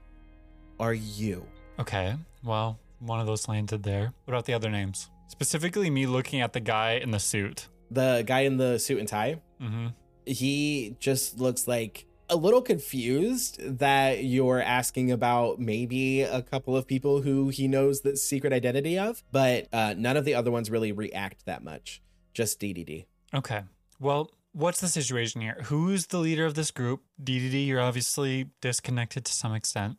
are 0.78 0.94
you?" 0.94 1.46
Okay. 1.78 2.14
Well, 2.44 2.78
one 3.00 3.20
of 3.20 3.26
those 3.26 3.48
landed 3.48 3.82
there. 3.82 4.12
What 4.24 4.34
about 4.34 4.44
the 4.46 4.54
other 4.54 4.70
names? 4.70 5.08
Specifically 5.28 5.88
me 5.90 6.06
looking 6.06 6.40
at 6.40 6.52
the 6.52 6.60
guy 6.60 6.92
in 7.02 7.10
the 7.12 7.18
suit. 7.20 7.68
The 7.90 8.24
guy 8.26 8.40
in 8.40 8.56
the 8.56 8.78
suit 8.78 8.98
and 8.98 9.08
tie, 9.08 9.40
Mm-hmm. 9.62 9.86
he 10.26 10.96
just 11.00 11.38
looks 11.38 11.66
like 11.68 12.06
a 12.28 12.36
little 12.36 12.62
confused 12.62 13.58
that 13.78 14.24
you're 14.24 14.60
asking 14.60 15.10
about 15.10 15.58
maybe 15.60 16.22
a 16.22 16.42
couple 16.42 16.76
of 16.76 16.86
people 16.86 17.22
who 17.22 17.48
he 17.48 17.68
knows 17.68 18.00
the 18.00 18.16
secret 18.16 18.52
identity 18.52 18.98
of, 18.98 19.22
but 19.32 19.68
uh, 19.72 19.94
none 19.96 20.16
of 20.16 20.24
the 20.24 20.34
other 20.34 20.50
ones 20.50 20.70
really 20.70 20.92
react 20.92 21.46
that 21.46 21.62
much. 21.62 22.02
Just 22.34 22.60
DDD. 22.60 23.06
Okay. 23.34 23.62
Well, 23.98 24.30
what's 24.52 24.80
the 24.80 24.88
situation 24.88 25.40
here? 25.40 25.58
Who's 25.64 26.06
the 26.06 26.18
leader 26.18 26.46
of 26.46 26.54
this 26.54 26.70
group? 26.70 27.02
DDD, 27.22 27.66
you're 27.66 27.80
obviously 27.80 28.50
disconnected 28.60 29.24
to 29.24 29.32
some 29.32 29.54
extent. 29.54 29.96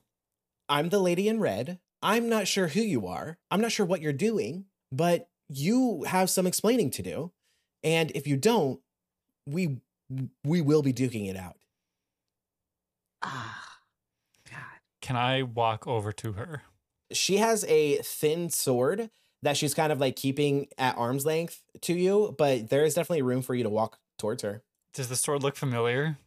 I'm 0.70 0.90
the 0.90 1.00
lady 1.00 1.28
in 1.28 1.40
red. 1.40 1.80
I'm 2.02 2.30
not 2.30 2.48
sure 2.48 2.68
who 2.68 2.82
you 2.82 3.08
are. 3.08 3.38
I'm 3.50 3.62
not 3.62 3.72
sure 3.72 3.86
what 3.86 4.02
you're 4.02 4.14
doing, 4.14 4.66
but 4.92 5.30
you 5.50 6.04
have 6.04 6.30
some 6.30 6.46
explaining 6.46 6.92
to 6.92 7.02
do. 7.02 7.32
And 7.84 8.12
if 8.12 8.28
you 8.28 8.38
don't, 8.38 8.82
we 9.46 9.78
we 10.44 10.62
will 10.62 10.82
be 10.82 10.94
duking 10.94 11.30
it 11.30 11.38
out. 11.38 11.58
Ah, 13.22 13.80
God. 14.50 14.60
Can 15.02 15.16
I 15.16 15.44
walk 15.44 15.88
over 15.88 16.12
to 16.12 16.34
her? 16.34 16.64
She 17.12 17.38
has 17.38 17.64
a 17.66 17.98
thin 17.98 18.50
sword 18.50 19.10
that 19.42 19.58
she's 19.58 19.74
kind 19.74 19.92
of 19.92 20.00
like 20.00 20.16
keeping 20.16 20.68
at 20.78 20.98
arm's 20.98 21.26
length 21.26 21.64
to 21.82 21.94
you, 21.94 22.36
but 22.38 22.70
there 22.70 22.84
is 22.84 22.96
definitely 22.96 23.22
room 23.22 23.42
for 23.42 23.56
you 23.56 23.64
to 23.64 23.70
walk 23.70 24.00
towards 24.18 24.44
her. 24.44 24.64
Does 24.94 25.10
the 25.10 25.16
sword 25.16 25.44
look 25.44 25.56
familiar? 25.56 26.18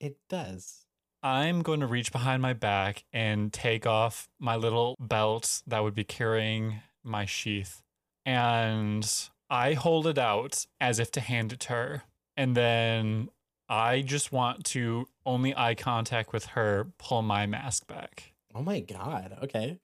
It 0.00 0.16
does. 0.28 0.84
I'm 1.22 1.62
going 1.62 1.80
to 1.80 1.86
reach 1.86 2.12
behind 2.12 2.42
my 2.42 2.54
back 2.54 3.04
and 3.12 3.52
take 3.52 3.86
off 3.86 4.28
my 4.38 4.56
little 4.56 4.96
belt 4.98 5.62
that 5.66 5.82
would 5.82 5.94
be 5.94 6.04
carrying 6.04 6.80
my 7.04 7.26
sheath. 7.26 7.82
And 8.24 9.10
I 9.50 9.74
hold 9.74 10.06
it 10.06 10.18
out 10.18 10.66
as 10.80 10.98
if 10.98 11.10
to 11.12 11.20
hand 11.20 11.52
it 11.52 11.60
to 11.60 11.72
her. 11.72 12.02
And 12.36 12.56
then 12.56 13.28
I 13.70 14.02
just 14.02 14.32
want 14.32 14.64
to 14.66 15.06
only 15.24 15.56
eye 15.56 15.76
contact 15.76 16.32
with 16.32 16.44
her, 16.46 16.88
pull 16.98 17.22
my 17.22 17.46
mask 17.46 17.86
back. 17.86 18.32
Oh 18.52 18.62
my 18.62 18.80
god. 18.80 19.38
Okay. 19.44 19.78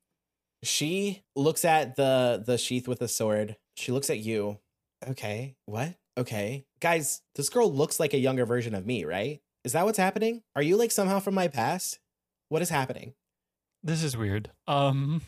She 0.64 1.22
looks 1.37 1.64
at 1.64 1.94
the 1.94 2.42
the 2.44 2.59
sheath 2.59 2.88
with 2.88 2.99
the 2.99 3.07
sword. 3.07 3.57
She 3.77 3.92
looks 3.92 4.11
at 4.11 4.18
you. 4.18 4.59
Okay. 5.09 5.55
What? 5.66 5.94
Okay. 6.18 6.64
Guys, 6.81 7.22
this 7.37 7.49
girl 7.49 7.72
looks 7.72 8.01
like 8.01 8.12
a 8.12 8.18
younger 8.18 8.44
version 8.44 8.75
of 8.75 8.85
me, 8.85 9.05
right? 9.05 9.40
Is 9.64 9.72
that 9.72 9.85
what's 9.85 9.99
happening? 9.99 10.42
Are 10.57 10.62
you 10.62 10.77
like 10.77 10.90
somehow 10.90 11.20
from 11.20 11.35
my 11.35 11.46
past? 11.46 12.01
What 12.49 12.62
is 12.62 12.70
happening? 12.70 13.14
This 13.85 14.03
is 14.03 14.16
weird. 14.16 14.51
Um, 14.66 15.22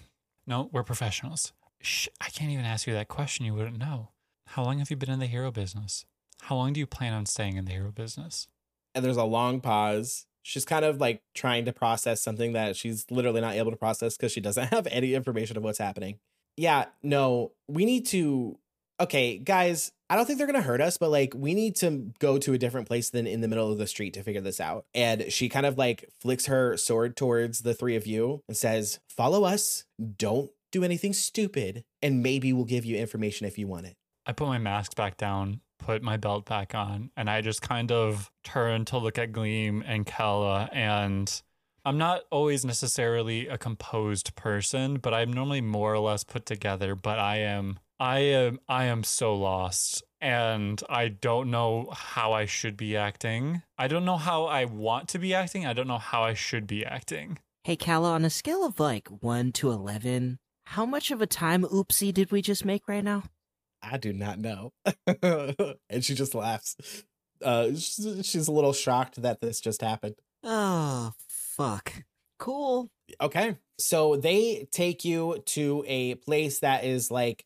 no, 0.48 0.68
we're 0.72 0.82
professionals. 0.82 1.52
Shh, 1.80 2.08
I 2.20 2.30
can't 2.30 2.50
even 2.50 2.64
ask 2.64 2.88
you 2.88 2.92
that 2.94 3.06
question. 3.06 3.46
You 3.46 3.54
wouldn't 3.54 3.78
know. 3.78 4.10
How 4.48 4.64
long 4.64 4.80
have 4.80 4.90
you 4.90 4.96
been 4.96 5.10
in 5.10 5.20
the 5.20 5.26
hero 5.26 5.52
business? 5.52 6.04
How 6.42 6.56
long 6.56 6.72
do 6.72 6.80
you 6.80 6.86
plan 6.86 7.12
on 7.12 7.26
staying 7.26 7.56
in 7.56 7.64
the 7.64 7.72
hero 7.72 7.90
business? 7.90 8.48
And 8.94 9.04
there's 9.04 9.16
a 9.16 9.24
long 9.24 9.60
pause. 9.60 10.26
She's 10.42 10.64
kind 10.64 10.84
of 10.84 11.00
like 11.00 11.22
trying 11.34 11.64
to 11.66 11.72
process 11.72 12.22
something 12.22 12.52
that 12.52 12.76
she's 12.76 13.10
literally 13.10 13.40
not 13.40 13.54
able 13.54 13.70
to 13.70 13.76
process 13.76 14.16
because 14.16 14.32
she 14.32 14.40
doesn't 14.40 14.68
have 14.72 14.86
any 14.90 15.14
information 15.14 15.56
of 15.56 15.62
what's 15.62 15.78
happening. 15.78 16.18
Yeah, 16.56 16.86
no, 17.02 17.52
we 17.68 17.84
need 17.84 18.06
to. 18.06 18.58
Okay, 19.00 19.38
guys, 19.38 19.92
I 20.10 20.16
don't 20.16 20.26
think 20.26 20.38
they're 20.38 20.46
gonna 20.48 20.60
hurt 20.60 20.80
us, 20.80 20.96
but 20.96 21.10
like 21.10 21.32
we 21.36 21.54
need 21.54 21.76
to 21.76 22.12
go 22.18 22.38
to 22.38 22.52
a 22.52 22.58
different 22.58 22.88
place 22.88 23.10
than 23.10 23.28
in 23.28 23.42
the 23.42 23.46
middle 23.46 23.70
of 23.70 23.78
the 23.78 23.86
street 23.86 24.14
to 24.14 24.24
figure 24.24 24.40
this 24.40 24.58
out. 24.60 24.86
And 24.92 25.30
she 25.32 25.48
kind 25.48 25.66
of 25.66 25.78
like 25.78 26.08
flicks 26.18 26.46
her 26.46 26.76
sword 26.76 27.16
towards 27.16 27.60
the 27.60 27.74
three 27.74 27.94
of 27.94 28.06
you 28.06 28.42
and 28.48 28.56
says, 28.56 28.98
Follow 29.08 29.44
us, 29.44 29.84
don't 30.16 30.50
do 30.72 30.82
anything 30.82 31.12
stupid, 31.12 31.84
and 32.02 32.22
maybe 32.22 32.52
we'll 32.52 32.64
give 32.64 32.84
you 32.84 32.96
information 32.96 33.46
if 33.46 33.58
you 33.58 33.66
want 33.66 33.86
it. 33.86 33.96
I 34.26 34.32
put 34.32 34.48
my 34.48 34.58
mask 34.58 34.96
back 34.96 35.16
down, 35.16 35.60
put 35.78 36.02
my 36.02 36.16
belt 36.16 36.44
back 36.44 36.74
on, 36.74 37.10
and 37.16 37.30
I 37.30 37.40
just 37.40 37.62
kind 37.62 37.90
of 37.90 38.30
turn 38.44 38.84
to 38.86 38.98
look 38.98 39.18
at 39.18 39.32
Gleam 39.32 39.82
and 39.86 40.04
Kella. 40.04 40.68
And 40.72 41.42
I'm 41.84 41.98
not 41.98 42.22
always 42.30 42.64
necessarily 42.64 43.48
a 43.48 43.56
composed 43.56 44.34
person, 44.34 44.96
but 44.96 45.14
I'm 45.14 45.32
normally 45.32 45.60
more 45.60 45.94
or 45.94 46.00
less 46.00 46.24
put 46.24 46.44
together. 46.44 46.94
But 46.94 47.18
I 47.18 47.38
am, 47.38 47.78
I 47.98 48.18
am, 48.18 48.60
I 48.68 48.84
am 48.84 49.04
so 49.04 49.34
lost. 49.34 50.02
And 50.20 50.82
I 50.90 51.08
don't 51.08 51.50
know 51.50 51.90
how 51.92 52.32
I 52.32 52.44
should 52.44 52.76
be 52.76 52.96
acting. 52.96 53.62
I 53.78 53.86
don't 53.86 54.04
know 54.04 54.16
how 54.16 54.46
I 54.46 54.64
want 54.64 55.08
to 55.10 55.18
be 55.20 55.32
acting. 55.32 55.64
I 55.64 55.72
don't 55.72 55.86
know 55.86 55.98
how 55.98 56.24
I 56.24 56.34
should 56.34 56.66
be 56.66 56.84
acting. 56.84 57.38
Hey, 57.62 57.76
Kala, 57.76 58.12
on 58.12 58.24
a 58.24 58.30
scale 58.30 58.64
of 58.64 58.80
like 58.80 59.06
1 59.08 59.52
to 59.52 59.70
11, 59.70 60.38
how 60.64 60.84
much 60.84 61.10
of 61.10 61.22
a 61.22 61.26
time 61.26 61.62
oopsie 61.62 62.12
did 62.12 62.32
we 62.32 62.42
just 62.42 62.64
make 62.64 62.88
right 62.88 63.04
now? 63.04 63.24
I 63.82 63.96
do 63.96 64.12
not 64.12 64.38
know. 64.38 64.72
and 65.22 66.04
she 66.04 66.14
just 66.14 66.34
laughs. 66.34 66.76
Uh, 67.42 67.74
she's, 67.74 68.48
a 68.48 68.52
little 68.52 68.72
shocked 68.72 69.22
that 69.22 69.40
this 69.40 69.60
just 69.60 69.80
happened. 69.80 70.16
Oh, 70.42 71.12
fuck. 71.28 71.92
Cool. 72.38 72.90
Okay. 73.20 73.56
So 73.78 74.16
they 74.16 74.68
take 74.70 75.04
you 75.04 75.42
to 75.46 75.84
a 75.86 76.16
place 76.16 76.60
that 76.60 76.84
is 76.84 77.10
like, 77.10 77.44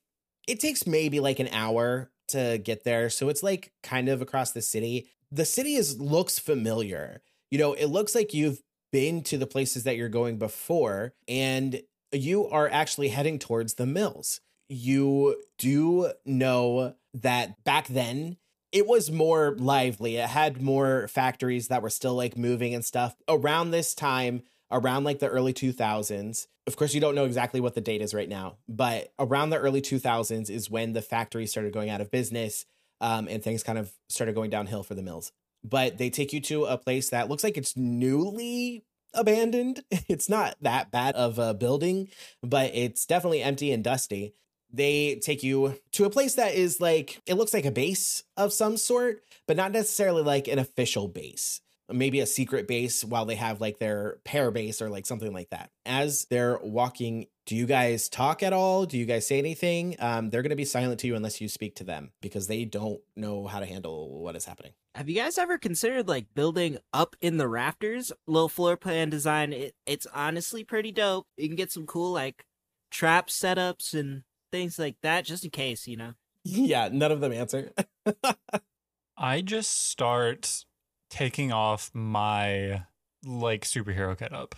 it 0.49 0.61
takes 0.61 0.87
maybe 0.87 1.21
like 1.21 1.39
an 1.39 1.49
hour 1.53 2.11
to 2.29 2.59
get 2.59 2.85
there. 2.85 3.11
So 3.11 3.29
it's 3.29 3.43
like 3.43 3.73
kind 3.83 4.09
of 4.09 4.23
across 4.23 4.53
the 4.53 4.63
city. 4.63 5.09
The 5.31 5.45
city 5.45 5.75
is 5.75 6.01
looks 6.01 6.39
familiar. 6.39 7.23
You 7.51 7.59
know, 7.59 7.75
it 7.75 7.87
looks 7.87 8.15
like 8.15 8.35
you've 8.35 8.63
been 8.93 9.23
to 9.25 9.39
the 9.39 9.47
places 9.47 9.85
that 9.85 9.97
you're 9.97 10.09
going 10.09 10.39
before 10.39 11.15
and 11.29 11.83
you 12.13 12.47
are 12.49 12.69
actually 12.69 13.09
heading 13.09 13.39
towards 13.39 13.75
the 13.75 13.87
mills. 13.87 14.41
You 14.73 15.37
do 15.59 16.13
know 16.25 16.95
that 17.15 17.63
back 17.63 17.89
then 17.89 18.39
it 18.73 18.87
was 18.87 19.11
more 19.11 19.55
lively. 19.59 20.17
It 20.17 20.31
had 20.31 20.63
more 20.63 21.07
factories 21.09 21.69
that 21.69 21.83
were 21.83 21.91
still 21.91 22.15
like 22.15 22.39
moving 22.39 22.75
and 22.75 22.83
stuff. 22.83 23.15
Around 23.29 23.71
this 23.71 23.95
time, 23.95 24.43
around 24.71 25.05
like 25.05 25.19
the 25.19 25.29
early 25.29 25.53
2000s, 25.53 26.47
of 26.67 26.77
course, 26.77 26.95
you 26.95 27.01
don't 27.01 27.15
know 27.15 27.27
exactly 27.27 27.61
what 27.61 27.75
the 27.75 27.83
date 27.83 28.01
is 28.01 28.15
right 28.15 28.29
now, 28.29 28.57
but 28.67 29.13
around 29.19 29.51
the 29.51 29.59
early 29.59 29.83
2000s 29.83 30.49
is 30.49 30.71
when 30.71 30.95
the 30.95 31.03
factories 31.03 31.51
started 31.51 31.75
going 31.75 31.91
out 31.91 32.01
of 32.01 32.11
business 32.11 32.65
um, 33.03 33.29
and 33.29 33.43
things 33.43 33.63
kind 33.63 33.79
of 33.79 33.93
started 34.09 34.35
going 34.35 34.49
downhill 34.49 34.83
for 34.83 34.95
the 34.95 35.03
mills. 35.03 35.33
But 35.63 35.99
they 35.99 36.09
take 36.09 36.33
you 36.33 36.41
to 36.43 36.65
a 36.65 36.79
place 36.79 37.11
that 37.11 37.29
looks 37.29 37.45
like 37.45 37.59
it's 37.59 37.77
newly 37.77 38.85
abandoned. 39.13 39.85
It's 40.09 40.29
not 40.29 40.57
that 40.61 40.91
bad 40.91 41.15
of 41.15 41.39
a 41.39 41.53
building, 41.53 42.09
but 42.43 42.71
it's 42.75 43.07
definitely 43.07 43.43
empty 43.43 43.73
and 43.73 43.85
dusty 43.85 44.35
they 44.73 45.17
take 45.17 45.43
you 45.43 45.79
to 45.93 46.05
a 46.05 46.11
place 46.11 46.35
that 46.35 46.55
is 46.55 46.81
like 46.81 47.21
it 47.27 47.35
looks 47.35 47.55
like 47.55 47.65
a 47.65 47.71
base 47.71 48.23
of 48.37 48.53
some 48.53 48.77
sort 48.77 49.23
but 49.47 49.57
not 49.57 49.73
necessarily 49.73 50.23
like 50.23 50.49
an 50.49 50.59
official 50.59 51.09
base 51.09 51.61
maybe 51.93 52.21
a 52.21 52.27
secret 52.27 52.67
base 52.67 53.05
while 53.05 53.25
they 53.25 53.35
have 53.35 53.61
like 53.61 53.79
their 53.79 54.19
pair 54.25 54.51
base 54.51 54.81
or 54.81 54.89
like 54.89 55.07
something 55.07 55.33
like 55.33 55.51
that. 55.51 55.71
As 55.85 56.27
they're 56.27 56.59
walking, 56.63 57.27
do 57.47 57.57
you 57.57 57.67
guys 57.67 58.09
talk 58.09 58.43
at 58.43 58.53
all? 58.53 58.87
Do 58.87 58.99
you 58.99 59.05
guys 59.05 59.27
say 59.27 59.39
anything? 59.39 59.97
Um, 59.99 60.31
they're 60.31 60.43
going 60.43 60.51
to 60.51 60.57
be 60.57 60.65
silent 60.65 61.01
to 61.01 61.07
you 61.07 61.17
unless 61.17 61.41
you 61.41 61.49
speak 61.49 61.77
to 61.77 61.85
them 61.85 62.13
because 62.21 62.47
they 62.47 62.65
don't 62.65 63.01
know 63.17 63.47
how 63.47 63.61
to 63.61 63.67
handle 63.67 64.23
what 64.23 64.37
is 64.37 64.45
happening. 64.45 64.73
Have 64.95 65.09
you 65.09 65.17
guys 65.17 65.39
ever 65.39 65.59
considered 65.59 66.09
like 66.09 66.35
building 66.35 66.79
up 66.93 67.17
in 67.21 67.39
the 67.39 67.49
rafters? 67.49 68.13
Low 68.27 68.49
floor 68.49 68.77
plan 68.77 69.11
design. 69.11 69.53
It 69.53 69.75
it's 69.87 70.07
honestly 70.15 70.65
pretty 70.65 70.93
dope. 70.93 71.27
You 71.37 71.49
can 71.49 71.57
get 71.57 71.73
some 71.73 71.87
cool 71.87 72.13
like 72.13 72.45
trap 72.91 73.29
setups 73.29 73.95
and 73.95 74.23
things 74.53 74.79
like 74.79 74.97
that, 75.03 75.25
just 75.25 75.45
in 75.45 75.51
case, 75.51 75.89
you 75.89 75.97
know. 75.97 76.13
Yeah, 76.45 76.89
none 76.93 77.13
of 77.13 77.21
them 77.21 77.33
answer. 77.33 77.73
I 79.17 79.41
just 79.43 79.87
start 79.91 80.65
taking 81.11 81.53
off 81.53 81.91
my 81.95 82.85
like 83.25 83.63
superhero 83.65 84.19
getup. 84.19 84.55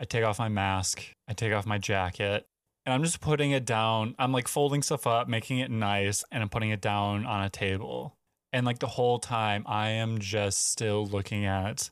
I 0.00 0.04
take 0.04 0.24
off 0.24 0.38
my 0.40 0.48
mask, 0.48 1.02
I 1.28 1.32
take 1.34 1.52
off 1.52 1.66
my 1.66 1.78
jacket, 1.78 2.46
and 2.84 2.92
I'm 2.92 3.04
just 3.04 3.20
putting 3.20 3.52
it 3.52 3.64
down. 3.64 4.16
I'm 4.18 4.32
like 4.32 4.48
folding 4.48 4.82
stuff 4.82 5.06
up, 5.06 5.28
making 5.28 5.58
it 5.60 5.70
nice, 5.70 6.24
and 6.32 6.42
I'm 6.42 6.48
putting 6.48 6.70
it 6.70 6.80
down 6.80 7.24
on 7.26 7.44
a 7.44 7.50
table. 7.50 8.16
And 8.52 8.66
like 8.66 8.78
the 8.80 8.86
whole 8.88 9.18
time, 9.20 9.62
I 9.66 9.90
am 9.90 10.18
just 10.18 10.70
still 10.72 11.06
looking 11.06 11.44
at 11.46 11.90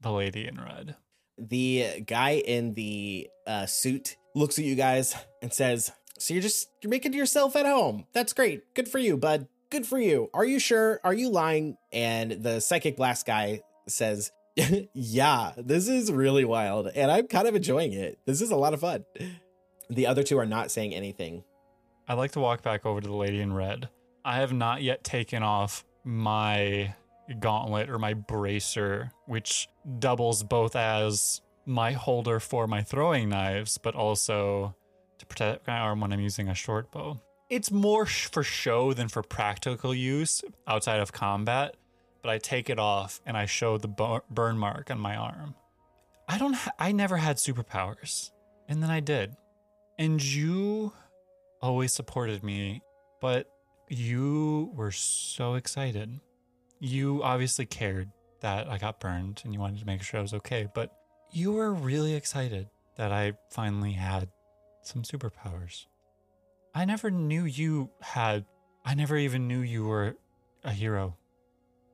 the 0.00 0.12
lady 0.12 0.46
in 0.46 0.60
red. 0.60 0.96
the 1.36 2.00
guy 2.06 2.32
in 2.46 2.74
the 2.74 3.28
uh, 3.46 3.66
suit 3.66 4.16
looks 4.36 4.58
at 4.58 4.64
you 4.64 4.76
guys 4.76 5.16
and 5.42 5.52
says, 5.52 5.90
"So 6.18 6.34
you're 6.34 6.42
just 6.42 6.70
you're 6.80 6.90
making 6.90 7.12
yourself 7.12 7.56
at 7.56 7.66
home. 7.66 8.06
That's 8.12 8.32
great. 8.32 8.74
Good 8.74 8.88
for 8.88 8.98
you, 8.98 9.16
bud. 9.16 9.48
Good 9.70 9.86
for 9.86 9.98
you. 9.98 10.30
Are 10.34 10.44
you 10.44 10.58
sure? 10.58 11.00
Are 11.04 11.14
you 11.14 11.30
lying?" 11.30 11.76
And 11.92 12.32
the 12.32 12.60
psychic 12.60 12.96
blast 12.96 13.26
guy 13.26 13.62
says, 13.86 14.32
"Yeah, 14.94 15.52
this 15.56 15.88
is 15.88 16.12
really 16.12 16.44
wild, 16.44 16.88
and 16.88 17.10
I'm 17.10 17.26
kind 17.26 17.48
of 17.48 17.54
enjoying 17.54 17.92
it. 17.92 18.18
This 18.26 18.40
is 18.40 18.50
a 18.50 18.56
lot 18.56 18.74
of 18.74 18.80
fun." 18.80 19.04
The 19.90 20.06
other 20.06 20.22
two 20.22 20.38
are 20.38 20.46
not 20.46 20.70
saying 20.70 20.94
anything. 20.94 21.44
I 22.08 22.14
like 22.14 22.32
to 22.32 22.40
walk 22.40 22.62
back 22.62 22.84
over 22.86 23.00
to 23.00 23.06
the 23.06 23.14
lady 23.14 23.40
in 23.40 23.52
red. 23.52 23.88
I 24.24 24.36
have 24.36 24.52
not 24.52 24.82
yet 24.82 25.04
taken 25.04 25.42
off 25.42 25.84
my 26.04 26.94
gauntlet 27.40 27.90
or 27.90 27.98
my 27.98 28.14
bracer, 28.14 29.10
which 29.26 29.68
doubles 29.98 30.42
both 30.42 30.76
as 30.76 31.40
my 31.66 31.92
holder 31.92 32.40
for 32.40 32.66
my 32.66 32.82
throwing 32.82 33.28
knives, 33.28 33.78
but 33.78 33.94
also 33.94 34.74
to 35.28 35.34
protect 35.34 35.66
my 35.66 35.78
arm 35.78 36.00
when 36.00 36.12
I'm 36.12 36.20
using 36.20 36.48
a 36.48 36.54
short 36.54 36.90
bow. 36.90 37.20
It's 37.50 37.70
more 37.70 38.06
sh- 38.06 38.26
for 38.26 38.42
show 38.42 38.92
than 38.92 39.08
for 39.08 39.22
practical 39.22 39.94
use 39.94 40.42
outside 40.66 41.00
of 41.00 41.12
combat, 41.12 41.76
but 42.22 42.30
I 42.30 42.38
take 42.38 42.70
it 42.70 42.78
off 42.78 43.20
and 43.26 43.36
I 43.36 43.46
show 43.46 43.78
the 43.78 43.88
bu- 43.88 44.20
burn 44.30 44.58
mark 44.58 44.90
on 44.90 44.98
my 44.98 45.16
arm. 45.16 45.54
I 46.28 46.38
don't 46.38 46.54
ha- 46.54 46.72
I 46.78 46.92
never 46.92 47.18
had 47.18 47.36
superpowers, 47.36 48.30
and 48.68 48.82
then 48.82 48.90
I 48.90 49.00
did. 49.00 49.36
And 49.98 50.22
you 50.22 50.92
always 51.60 51.92
supported 51.92 52.42
me, 52.42 52.82
but 53.20 53.46
you 53.88 54.72
were 54.74 54.90
so 54.90 55.54
excited. 55.54 56.20
You 56.80 57.22
obviously 57.22 57.66
cared 57.66 58.10
that 58.40 58.68
I 58.68 58.78
got 58.78 59.00
burned 59.00 59.42
and 59.44 59.54
you 59.54 59.60
wanted 59.60 59.80
to 59.80 59.86
make 59.86 60.02
sure 60.02 60.18
I 60.18 60.22
was 60.22 60.34
okay, 60.34 60.66
but 60.74 60.92
you 61.30 61.52
were 61.52 61.72
really 61.72 62.14
excited 62.14 62.68
that 62.96 63.12
I 63.12 63.32
finally 63.50 63.92
had 63.92 64.28
some 64.86 65.02
superpowers. 65.02 65.86
I 66.74 66.84
never 66.84 67.10
knew 67.10 67.44
you 67.44 67.90
had, 68.00 68.44
I 68.84 68.94
never 68.94 69.16
even 69.16 69.46
knew 69.48 69.60
you 69.60 69.84
were 69.84 70.16
a 70.64 70.72
hero. 70.72 71.16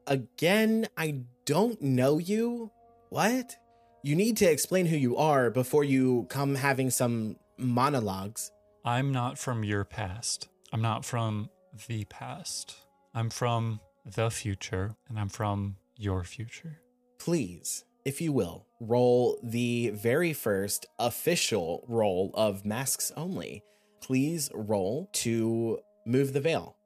Again, 0.07 0.89
I 0.97 1.23
don't 1.45 1.81
know 1.83 2.19
you. 2.19 2.71
What? 3.11 3.57
You 4.03 4.17
need 4.17 4.37
to 4.39 4.47
explain 4.51 4.87
who 4.87 4.97
you 4.97 5.17
are 5.17 5.51
before 5.51 5.85
you 5.85 6.27
come 6.31 6.55
having 6.55 6.91
some 6.91 7.37
monologues. 7.59 8.51
I'm 8.85 9.13
not 9.13 9.39
from 9.39 9.63
your 9.63 9.85
past. 9.85 10.49
I'm 10.73 10.81
not 10.81 11.05
from 11.05 11.51
the 11.87 12.05
past. 12.07 12.77
I'm 13.15 13.29
from 13.29 13.81
the 14.07 14.31
future, 14.31 14.97
and 15.09 15.19
I'm 15.19 15.29
from 15.29 15.77
your 15.97 16.25
future. 16.25 16.81
please, 17.19 17.85
if 18.07 18.21
you 18.21 18.33
will, 18.33 18.67
roll 18.81 19.39
the 19.43 19.91
very 19.91 20.33
first 20.33 20.87
official 20.99 21.85
roll 21.87 22.31
of 22.35 22.65
masks 22.65 23.13
only. 23.17 23.63
Please 24.01 24.51
roll 24.55 25.11
to 25.13 25.79
move 26.07 26.33
the 26.33 26.41
veil. 26.41 26.77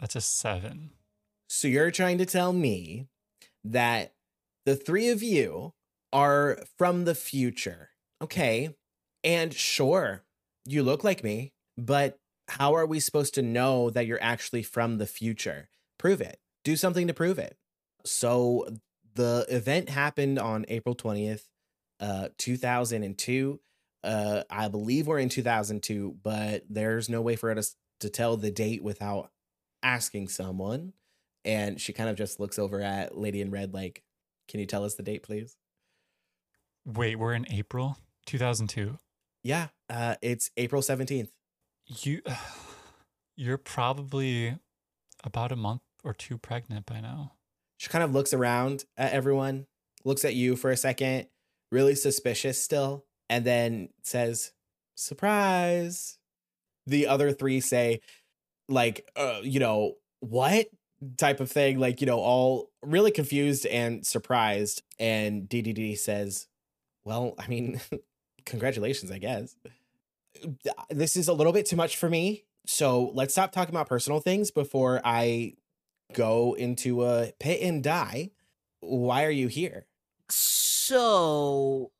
That's 0.00 0.16
a 0.16 0.20
seven. 0.20 0.90
So 1.46 1.68
you're 1.68 1.92
trying 1.92 2.18
to 2.18 2.26
tell 2.26 2.52
me 2.52 3.06
that 3.62 4.12
the 4.66 4.76
three 4.76 5.08
of 5.08 5.22
you 5.22 5.72
are 6.12 6.58
from 6.76 7.04
the 7.04 7.14
future. 7.14 7.90
Okay. 8.20 8.74
And 9.22 9.54
sure, 9.54 10.24
you 10.66 10.82
look 10.82 11.04
like 11.04 11.24
me, 11.24 11.52
but 11.78 12.18
how 12.48 12.74
are 12.74 12.86
we 12.86 13.00
supposed 13.00 13.34
to 13.34 13.42
know 13.42 13.90
that 13.90 14.06
you're 14.06 14.22
actually 14.22 14.62
from 14.62 14.98
the 14.98 15.06
future? 15.06 15.68
Prove 15.98 16.20
it. 16.20 16.38
Do 16.64 16.76
something 16.76 17.06
to 17.06 17.14
prove 17.14 17.38
it. 17.38 17.56
So 18.04 18.66
the 19.14 19.46
event 19.48 19.88
happened 19.88 20.38
on 20.38 20.64
April 20.68 20.94
20th, 20.94 21.44
uh 22.00 22.28
2002. 22.38 23.60
Uh 24.02 24.42
I 24.50 24.68
believe 24.68 25.06
we're 25.06 25.18
in 25.18 25.28
2002, 25.28 26.16
but 26.22 26.64
there's 26.68 27.08
no 27.08 27.22
way 27.22 27.36
for 27.36 27.50
us 27.50 27.76
to 28.00 28.10
tell 28.10 28.36
the 28.36 28.50
date 28.50 28.82
without 28.82 29.30
asking 29.82 30.28
someone 30.28 30.92
and 31.44 31.80
she 31.80 31.92
kind 31.92 32.08
of 32.08 32.16
just 32.16 32.40
looks 32.40 32.58
over 32.58 32.80
at 32.80 33.16
Lady 33.16 33.40
in 33.40 33.50
Red 33.50 33.74
like, 33.74 34.02
"Can 34.48 34.60
you 34.60 34.66
tell 34.66 34.84
us 34.84 34.94
the 34.94 35.02
date, 35.02 35.22
please?" 35.22 35.56
Wait, 36.86 37.16
we're 37.16 37.34
in 37.34 37.46
April 37.50 37.98
2002. 38.26 38.98
Yeah, 39.42 39.68
uh, 39.90 40.16
it's 40.22 40.50
April 40.56 40.82
seventeenth. 40.82 41.32
You, 41.86 42.22
you're 43.36 43.58
probably 43.58 44.58
about 45.22 45.52
a 45.52 45.56
month 45.56 45.82
or 46.02 46.14
two 46.14 46.38
pregnant 46.38 46.86
by 46.86 47.00
now. 47.00 47.32
She 47.84 47.90
kind 47.90 48.02
of 48.02 48.14
looks 48.14 48.32
around 48.32 48.86
at 48.96 49.12
everyone, 49.12 49.66
looks 50.06 50.24
at 50.24 50.34
you 50.34 50.56
for 50.56 50.70
a 50.70 50.76
second, 50.76 51.26
really 51.70 51.94
suspicious 51.94 52.62
still, 52.62 53.04
and 53.28 53.44
then 53.44 53.90
says, 54.02 54.52
"Surprise!" 54.94 56.16
The 56.86 57.06
other 57.06 57.30
three 57.30 57.60
say, 57.60 58.00
like, 58.70 59.06
uh, 59.16 59.40
you 59.42 59.60
know, 59.60 59.96
what 60.20 60.68
type 61.18 61.40
of 61.40 61.50
thing, 61.50 61.78
like, 61.78 62.00
you 62.00 62.06
know, 62.06 62.20
all 62.20 62.70
really 62.80 63.10
confused 63.10 63.66
and 63.66 64.06
surprised. 64.06 64.82
And 64.98 65.46
DDD 65.46 65.98
says, 65.98 66.46
"Well, 67.04 67.34
I 67.38 67.48
mean, 67.48 67.82
congratulations, 68.46 69.10
I 69.10 69.18
guess." 69.18 69.56
this 70.88 71.16
is 71.16 71.28
a 71.28 71.34
little 71.34 71.52
bit 71.52 71.66
too 71.66 71.76
much 71.76 71.98
for 71.98 72.08
me. 72.08 72.44
So 72.66 73.10
let's 73.12 73.34
stop 73.34 73.52
talking 73.52 73.74
about 73.74 73.90
personal 73.90 74.20
things 74.20 74.50
before 74.50 75.02
I 75.04 75.56
go 76.12 76.54
into 76.54 77.04
a 77.04 77.32
pit 77.38 77.60
and 77.62 77.82
die. 77.82 78.30
Why 78.80 79.24
are 79.24 79.30
you 79.30 79.48
here? 79.48 79.86
So, 80.28 81.90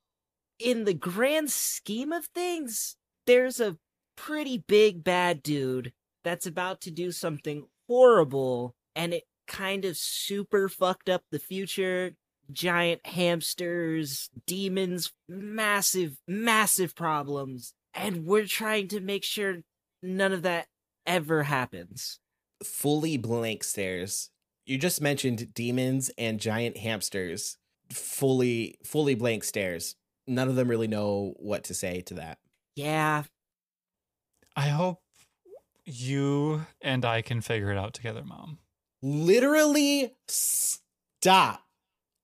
in 0.59 0.85
the 0.85 0.93
grand 0.93 1.51
scheme 1.51 2.11
of 2.11 2.25
things, 2.27 2.95
there's 3.25 3.59
a 3.59 3.77
pretty 4.15 4.57
big 4.57 5.03
bad 5.03 5.43
dude 5.43 5.93
that's 6.23 6.45
about 6.45 6.81
to 6.81 6.91
do 6.91 7.11
something 7.11 7.65
horrible, 7.87 8.75
and 8.95 9.13
it 9.13 9.23
kind 9.47 9.85
of 9.85 9.97
super 9.97 10.69
fucked 10.69 11.09
up 11.09 11.23
the 11.31 11.39
future. 11.39 12.15
Giant 12.51 13.05
hamsters, 13.07 14.29
demons, 14.45 15.11
massive, 15.27 16.17
massive 16.27 16.95
problems. 16.95 17.73
And 17.93 18.25
we're 18.25 18.45
trying 18.45 18.87
to 18.89 18.99
make 18.99 19.23
sure 19.23 19.61
none 20.03 20.31
of 20.31 20.43
that 20.43 20.67
ever 21.07 21.43
happens. 21.43 22.19
Fully 22.65 23.17
blank 23.17 23.63
stares. 23.63 24.29
You 24.65 24.77
just 24.77 25.01
mentioned 25.01 25.53
demons 25.53 26.09
and 26.17 26.39
giant 26.39 26.77
hamsters. 26.77 27.57
Fully, 27.91 28.77
fully 28.83 29.15
blank 29.15 29.43
stares. 29.43 29.95
None 30.27 30.49
of 30.49 30.55
them 30.55 30.67
really 30.67 30.87
know 30.87 31.33
what 31.37 31.63
to 31.65 31.73
say 31.73 32.01
to 32.01 32.15
that. 32.15 32.39
Yeah, 32.75 33.23
I 34.55 34.69
hope 34.69 35.01
you 35.85 36.65
and 36.81 37.05
I 37.05 37.21
can 37.21 37.41
figure 37.41 37.71
it 37.71 37.77
out 37.77 37.93
together, 37.93 38.23
Mom. 38.23 38.59
Literally, 39.01 40.13
stop. 40.27 41.61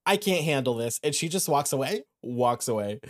I 0.04 0.16
can't 0.16 0.44
handle 0.44 0.74
this. 0.74 0.98
And 1.02 1.14
she 1.14 1.28
just 1.28 1.48
walks 1.48 1.72
away, 1.72 2.04
walks 2.22 2.68
away. 2.68 3.00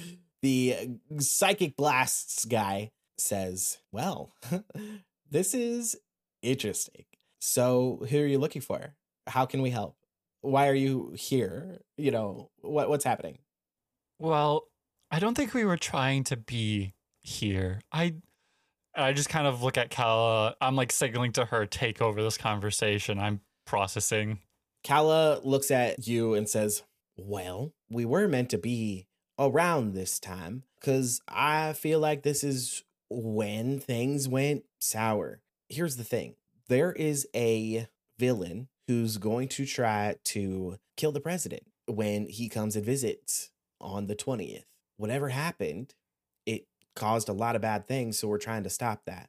The 0.43 0.99
psychic 1.18 1.76
blasts 1.76 2.45
guy 2.45 2.91
says, 3.16 3.78
Well, 3.93 4.35
this 5.30 5.55
is 5.55 5.97
interesting. 6.43 7.05
So, 7.45 8.07
who 8.09 8.20
are 8.20 8.26
you 8.26 8.38
looking 8.38 8.62
for? 8.62 8.95
How 9.26 9.47
can 9.47 9.62
we 9.62 9.70
help? 9.70 9.97
Why 10.43 10.68
are 10.68 10.76
you 10.76 11.12
here? 11.16 11.80
You 11.97 12.12
know, 12.12 12.51
what 12.61 12.88
what's 12.88 13.03
happening? 13.03 13.38
Well, 14.20 14.68
I 15.11 15.18
don't 15.18 15.34
think 15.34 15.53
we 15.53 15.64
were 15.64 15.76
trying 15.76 16.22
to 16.24 16.36
be 16.36 16.95
here. 17.20 17.80
I 17.90 18.14
I 18.95 19.12
just 19.12 19.28
kind 19.28 19.49
of 19.49 19.61
look 19.61 19.76
at 19.76 19.90
Kala. 19.90 20.55
I'm 20.61 20.76
like 20.76 20.93
signaling 20.93 21.32
to 21.32 21.47
her, 21.47 21.66
take 21.66 22.01
over 22.01 22.22
this 22.22 22.38
conversation. 22.38 23.18
I'm 23.18 23.40
processing. 23.66 24.38
Kala 24.84 25.40
looks 25.43 25.72
at 25.72 26.07
you 26.07 26.34
and 26.34 26.49
says, 26.49 26.84
Well, 27.16 27.72
we 27.90 28.05
were 28.05 28.28
meant 28.28 28.51
to 28.51 28.59
be 28.59 29.09
around 29.36 29.95
this 29.95 30.20
time 30.20 30.62
because 30.78 31.20
I 31.26 31.72
feel 31.72 31.99
like 31.99 32.22
this 32.22 32.45
is 32.45 32.84
when 33.11 33.80
things 33.80 34.28
went 34.28 34.62
sour. 34.78 35.40
Here's 35.68 35.97
the 35.97 36.05
thing 36.05 36.36
there 36.68 36.92
is 36.92 37.26
a 37.34 37.88
villain 38.18 38.68
who's 38.86 39.18
going 39.18 39.48
to 39.48 39.66
try 39.66 40.16
to 40.24 40.76
kill 40.96 41.12
the 41.12 41.20
president 41.20 41.62
when 41.86 42.28
he 42.28 42.48
comes 42.48 42.76
and 42.76 42.84
visits 42.84 43.50
on 43.80 44.06
the 44.06 44.16
20th. 44.16 44.64
Whatever 44.96 45.30
happened, 45.30 45.94
it 46.46 46.66
caused 46.94 47.28
a 47.28 47.32
lot 47.32 47.56
of 47.56 47.62
bad 47.62 47.86
things. 47.86 48.18
So 48.18 48.28
we're 48.28 48.38
trying 48.38 48.64
to 48.64 48.70
stop 48.70 49.02
that. 49.06 49.28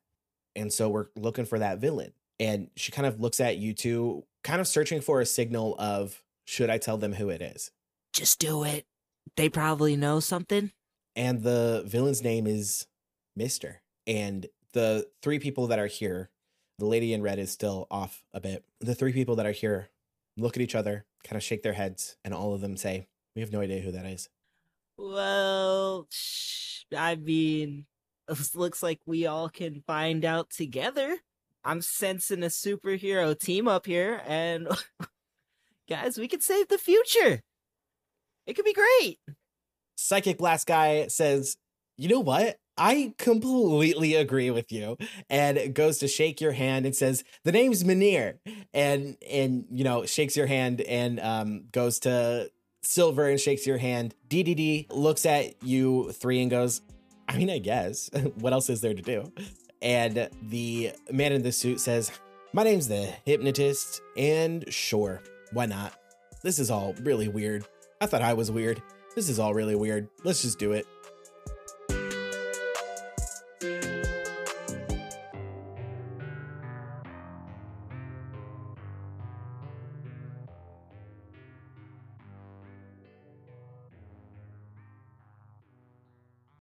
And 0.55 0.71
so 0.71 0.89
we're 0.89 1.07
looking 1.15 1.45
for 1.45 1.59
that 1.59 1.79
villain. 1.79 2.13
And 2.39 2.69
she 2.75 2.91
kind 2.91 3.07
of 3.07 3.19
looks 3.19 3.39
at 3.39 3.57
you 3.57 3.73
two, 3.73 4.25
kind 4.43 4.59
of 4.59 4.67
searching 4.67 5.01
for 5.01 5.21
a 5.21 5.25
signal 5.25 5.75
of 5.79 6.21
should 6.45 6.69
I 6.69 6.77
tell 6.77 6.97
them 6.97 7.13
who 7.13 7.29
it 7.29 7.41
is? 7.41 7.71
Just 8.11 8.39
do 8.39 8.63
it. 8.63 8.85
They 9.35 9.49
probably 9.49 9.95
know 9.95 10.19
something. 10.19 10.71
And 11.15 11.41
the 11.41 11.83
villain's 11.85 12.23
name 12.23 12.47
is 12.47 12.87
Mister. 13.35 13.81
And 14.05 14.47
the 14.73 15.07
three 15.21 15.39
people 15.39 15.67
that 15.67 15.79
are 15.79 15.87
here, 15.87 16.29
the 16.83 16.89
lady 16.89 17.13
in 17.13 17.21
red 17.21 17.39
is 17.39 17.49
still 17.49 17.87
off 17.89 18.25
a 18.33 18.41
bit. 18.41 18.65
The 18.81 18.93
three 18.93 19.13
people 19.13 19.37
that 19.37 19.45
are 19.45 19.53
here 19.53 19.89
look 20.35 20.57
at 20.57 20.61
each 20.61 20.75
other, 20.75 21.05
kind 21.23 21.37
of 21.37 21.43
shake 21.43 21.63
their 21.63 21.71
heads, 21.71 22.17
and 22.25 22.33
all 22.33 22.53
of 22.53 22.59
them 22.59 22.75
say, 22.75 23.07
We 23.35 23.41
have 23.41 23.53
no 23.53 23.61
idea 23.61 23.79
who 23.79 23.93
that 23.93 24.05
is. 24.05 24.27
Well, 24.97 26.09
I 26.95 27.15
mean, 27.15 27.85
it 28.27 28.49
looks 28.53 28.83
like 28.83 28.99
we 29.05 29.25
all 29.25 29.47
can 29.47 29.81
find 29.87 30.25
out 30.25 30.49
together. 30.49 31.17
I'm 31.63 31.81
sensing 31.81 32.43
a 32.43 32.47
superhero 32.47 33.39
team 33.39 33.69
up 33.69 33.85
here, 33.85 34.21
and 34.27 34.67
guys, 35.89 36.17
we 36.17 36.27
could 36.27 36.43
save 36.43 36.67
the 36.67 36.77
future. 36.77 37.43
It 38.45 38.55
could 38.55 38.65
be 38.65 38.73
great. 38.73 39.19
Psychic 39.95 40.37
Blast 40.37 40.67
Guy 40.67 41.07
says, 41.07 41.55
You 41.95 42.09
know 42.09 42.19
what? 42.19 42.57
I 42.77 43.13
completely 43.17 44.15
agree 44.15 44.49
with 44.49 44.71
you. 44.71 44.97
And 45.29 45.73
goes 45.73 45.99
to 45.99 46.07
shake 46.07 46.41
your 46.41 46.53
hand 46.53 46.85
and 46.85 46.95
says, 46.95 47.23
The 47.43 47.51
name's 47.51 47.83
Manir. 47.83 48.39
And 48.73 49.17
and 49.29 49.65
you 49.71 49.83
know, 49.83 50.05
shakes 50.05 50.35
your 50.35 50.47
hand 50.47 50.81
and 50.81 51.19
um 51.19 51.65
goes 51.71 51.99
to 51.99 52.49
Silver 52.81 53.29
and 53.29 53.39
shakes 53.39 53.65
your 53.65 53.77
hand. 53.77 54.13
DDD 54.27 54.87
looks 54.91 55.25
at 55.25 55.61
you 55.63 56.11
three 56.11 56.41
and 56.41 56.51
goes, 56.51 56.81
I 57.29 57.37
mean, 57.37 57.49
I 57.49 57.59
guess. 57.59 58.09
what 58.35 58.53
else 58.53 58.69
is 58.69 58.81
there 58.81 58.93
to 58.93 59.01
do? 59.01 59.31
And 59.81 60.29
the 60.41 60.91
man 61.11 61.31
in 61.31 61.43
the 61.43 61.51
suit 61.51 61.79
says, 61.79 62.11
My 62.53 62.63
name's 62.63 62.87
the 62.87 63.13
hypnotist, 63.25 64.01
and 64.17 64.65
sure, 64.71 65.21
why 65.51 65.65
not? 65.65 65.93
This 66.41 66.59
is 66.59 66.69
all 66.69 66.93
really 67.01 67.27
weird. 67.27 67.65
I 68.01 68.05
thought 68.05 68.21
I 68.21 68.33
was 68.33 68.51
weird. 68.51 68.81
This 69.15 69.29
is 69.29 69.39
all 69.39 69.53
really 69.53 69.75
weird. 69.75 70.09
Let's 70.23 70.41
just 70.41 70.59
do 70.59 70.73
it. 70.73 70.85